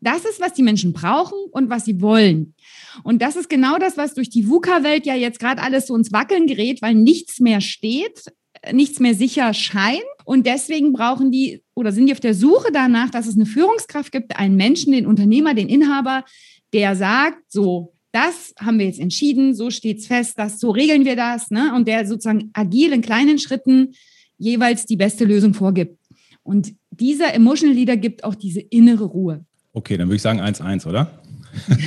Das 0.00 0.24
ist, 0.24 0.40
was 0.40 0.52
die 0.52 0.62
Menschen 0.62 0.92
brauchen 0.92 1.38
und 1.50 1.70
was 1.70 1.84
sie 1.84 2.00
wollen. 2.00 2.54
Und 3.02 3.20
das 3.20 3.36
ist 3.36 3.48
genau 3.48 3.78
das, 3.78 3.96
was 3.96 4.14
durch 4.14 4.30
die 4.30 4.48
VUCA-Welt 4.48 5.06
ja 5.06 5.14
jetzt 5.14 5.40
gerade 5.40 5.60
alles 5.60 5.88
so 5.88 5.96
ins 5.96 6.12
Wackeln 6.12 6.46
gerät, 6.46 6.82
weil 6.82 6.94
nichts 6.94 7.40
mehr 7.40 7.60
steht, 7.60 8.24
nichts 8.72 9.00
mehr 9.00 9.14
sicher 9.14 9.52
scheint. 9.54 10.02
Und 10.24 10.46
deswegen 10.46 10.92
brauchen 10.92 11.30
die 11.30 11.62
oder 11.74 11.92
sind 11.92 12.06
die 12.06 12.12
auf 12.12 12.20
der 12.20 12.34
Suche 12.34 12.70
danach, 12.72 13.10
dass 13.10 13.26
es 13.26 13.34
eine 13.34 13.46
Führungskraft 13.46 14.12
gibt, 14.12 14.36
einen 14.36 14.56
Menschen, 14.56 14.92
den 14.92 15.06
Unternehmer, 15.06 15.54
den 15.54 15.68
Inhaber, 15.68 16.24
der 16.72 16.96
sagt, 16.96 17.50
so, 17.50 17.94
das 18.12 18.54
haben 18.58 18.78
wir 18.78 18.86
jetzt 18.86 19.00
entschieden, 19.00 19.54
so 19.54 19.70
steht 19.70 19.98
es 19.98 20.06
fest, 20.06 20.38
dass 20.38 20.60
so 20.60 20.70
regeln 20.70 21.04
wir 21.04 21.16
das, 21.16 21.50
ne? 21.50 21.74
Und 21.74 21.86
der 21.88 22.06
sozusagen 22.06 22.50
agil 22.54 22.92
in 22.92 23.02
kleinen 23.02 23.38
Schritten 23.38 23.94
jeweils 24.38 24.86
die 24.86 24.96
beste 24.96 25.24
Lösung 25.24 25.54
vorgibt. 25.54 25.98
Und 26.42 26.74
dieser 26.90 27.34
Emotional 27.34 27.74
Leader 27.74 27.96
gibt 27.96 28.24
auch 28.24 28.34
diese 28.34 28.60
innere 28.60 29.04
Ruhe. 29.04 29.44
Okay, 29.72 29.96
dann 29.96 30.08
würde 30.08 30.16
ich 30.16 30.22
sagen 30.22 30.40
1-1, 30.40 30.86
oder? 30.86 31.20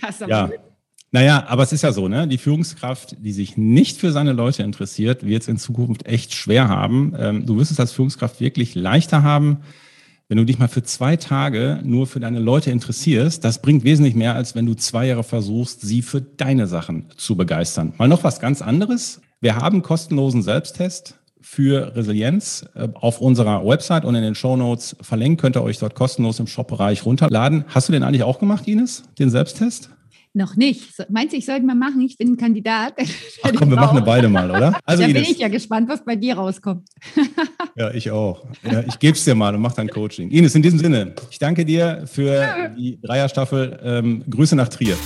das 0.00 0.20
ja. 0.20 0.46
Mit. 0.46 0.60
Naja, 1.12 1.44
aber 1.48 1.64
es 1.64 1.72
ist 1.72 1.82
ja 1.82 1.92
so, 1.92 2.06
ne? 2.06 2.28
Die 2.28 2.38
Führungskraft, 2.38 3.16
die 3.18 3.32
sich 3.32 3.56
nicht 3.56 3.98
für 3.98 4.12
seine 4.12 4.32
Leute 4.32 4.62
interessiert, 4.62 5.26
wird 5.26 5.42
es 5.42 5.48
in 5.48 5.56
Zukunft 5.56 6.06
echt 6.06 6.34
schwer 6.34 6.68
haben. 6.68 7.14
Ähm, 7.18 7.46
du 7.46 7.56
wirst 7.58 7.72
es 7.72 7.80
als 7.80 7.90
Führungskraft 7.90 8.40
wirklich 8.40 8.76
leichter 8.76 9.24
haben, 9.24 9.58
wenn 10.30 10.38
du 10.38 10.44
dich 10.44 10.60
mal 10.60 10.68
für 10.68 10.84
zwei 10.84 11.16
Tage 11.16 11.80
nur 11.82 12.06
für 12.06 12.20
deine 12.20 12.38
Leute 12.38 12.70
interessierst. 12.70 13.44
Das 13.44 13.60
bringt 13.60 13.82
wesentlich 13.82 14.14
mehr, 14.14 14.36
als 14.36 14.54
wenn 14.54 14.64
du 14.64 14.74
zwei 14.74 15.08
Jahre 15.08 15.24
versuchst, 15.24 15.80
sie 15.80 16.02
für 16.02 16.20
deine 16.20 16.68
Sachen 16.68 17.06
zu 17.16 17.36
begeistern. 17.36 17.94
Mal 17.98 18.06
noch 18.06 18.22
was 18.22 18.38
ganz 18.38 18.62
anderes. 18.62 19.20
Wir 19.40 19.56
haben 19.56 19.82
kostenlosen 19.82 20.42
Selbsttest 20.42 21.18
für 21.40 21.96
Resilienz 21.96 22.64
äh, 22.76 22.86
auf 22.94 23.20
unserer 23.20 23.66
Website 23.66 24.04
und 24.04 24.14
in 24.14 24.22
den 24.22 24.36
Show 24.36 24.56
Notes 24.56 24.94
verlinkt. 25.00 25.42
Könnt 25.42 25.56
ihr 25.56 25.64
euch 25.64 25.78
dort 25.78 25.96
kostenlos 25.96 26.38
im 26.38 26.46
Shop-Bereich 26.46 27.04
runterladen. 27.04 27.64
Hast 27.66 27.88
du 27.88 27.92
den 27.92 28.04
eigentlich 28.04 28.22
auch 28.22 28.38
gemacht, 28.38 28.68
Ines, 28.68 29.02
den 29.18 29.30
Selbsttest? 29.30 29.90
Noch 30.32 30.54
nicht. 30.54 30.92
Meinst 31.08 31.32
du, 31.32 31.38
ich 31.38 31.46
sollte 31.46 31.66
mal 31.66 31.74
machen? 31.74 32.00
Ich 32.02 32.16
bin 32.16 32.32
ein 32.32 32.36
Kandidat. 32.36 32.94
Ach 33.42 33.52
komm, 33.56 33.70
wir 33.70 33.76
machen 33.76 33.96
eine 33.96 34.06
beide 34.06 34.28
mal, 34.28 34.48
oder? 34.48 34.78
Also 34.84 35.02
da 35.02 35.08
bin 35.08 35.16
Ines. 35.16 35.30
ich 35.30 35.38
ja 35.38 35.48
gespannt, 35.48 35.88
was 35.88 36.04
bei 36.04 36.14
dir 36.14 36.36
rauskommt. 36.36 36.88
ja, 37.76 37.92
ich 37.92 38.12
auch. 38.12 38.44
Ja, 38.62 38.84
ich 38.86 38.98
gebe 39.00 39.16
es 39.16 39.24
dir 39.24 39.34
mal 39.34 39.54
und 39.54 39.60
mach 39.60 39.72
dann 39.72 39.88
Coaching. 39.88 40.30
Ines, 40.30 40.54
in 40.54 40.62
diesem 40.62 40.78
Sinne, 40.78 41.14
ich 41.30 41.38
danke 41.40 41.64
dir 41.64 42.04
für 42.06 42.70
die 42.78 43.00
Dreierstaffel. 43.00 43.80
Ähm, 43.82 44.24
Grüße 44.30 44.54
nach 44.54 44.68
Trier. 44.68 44.96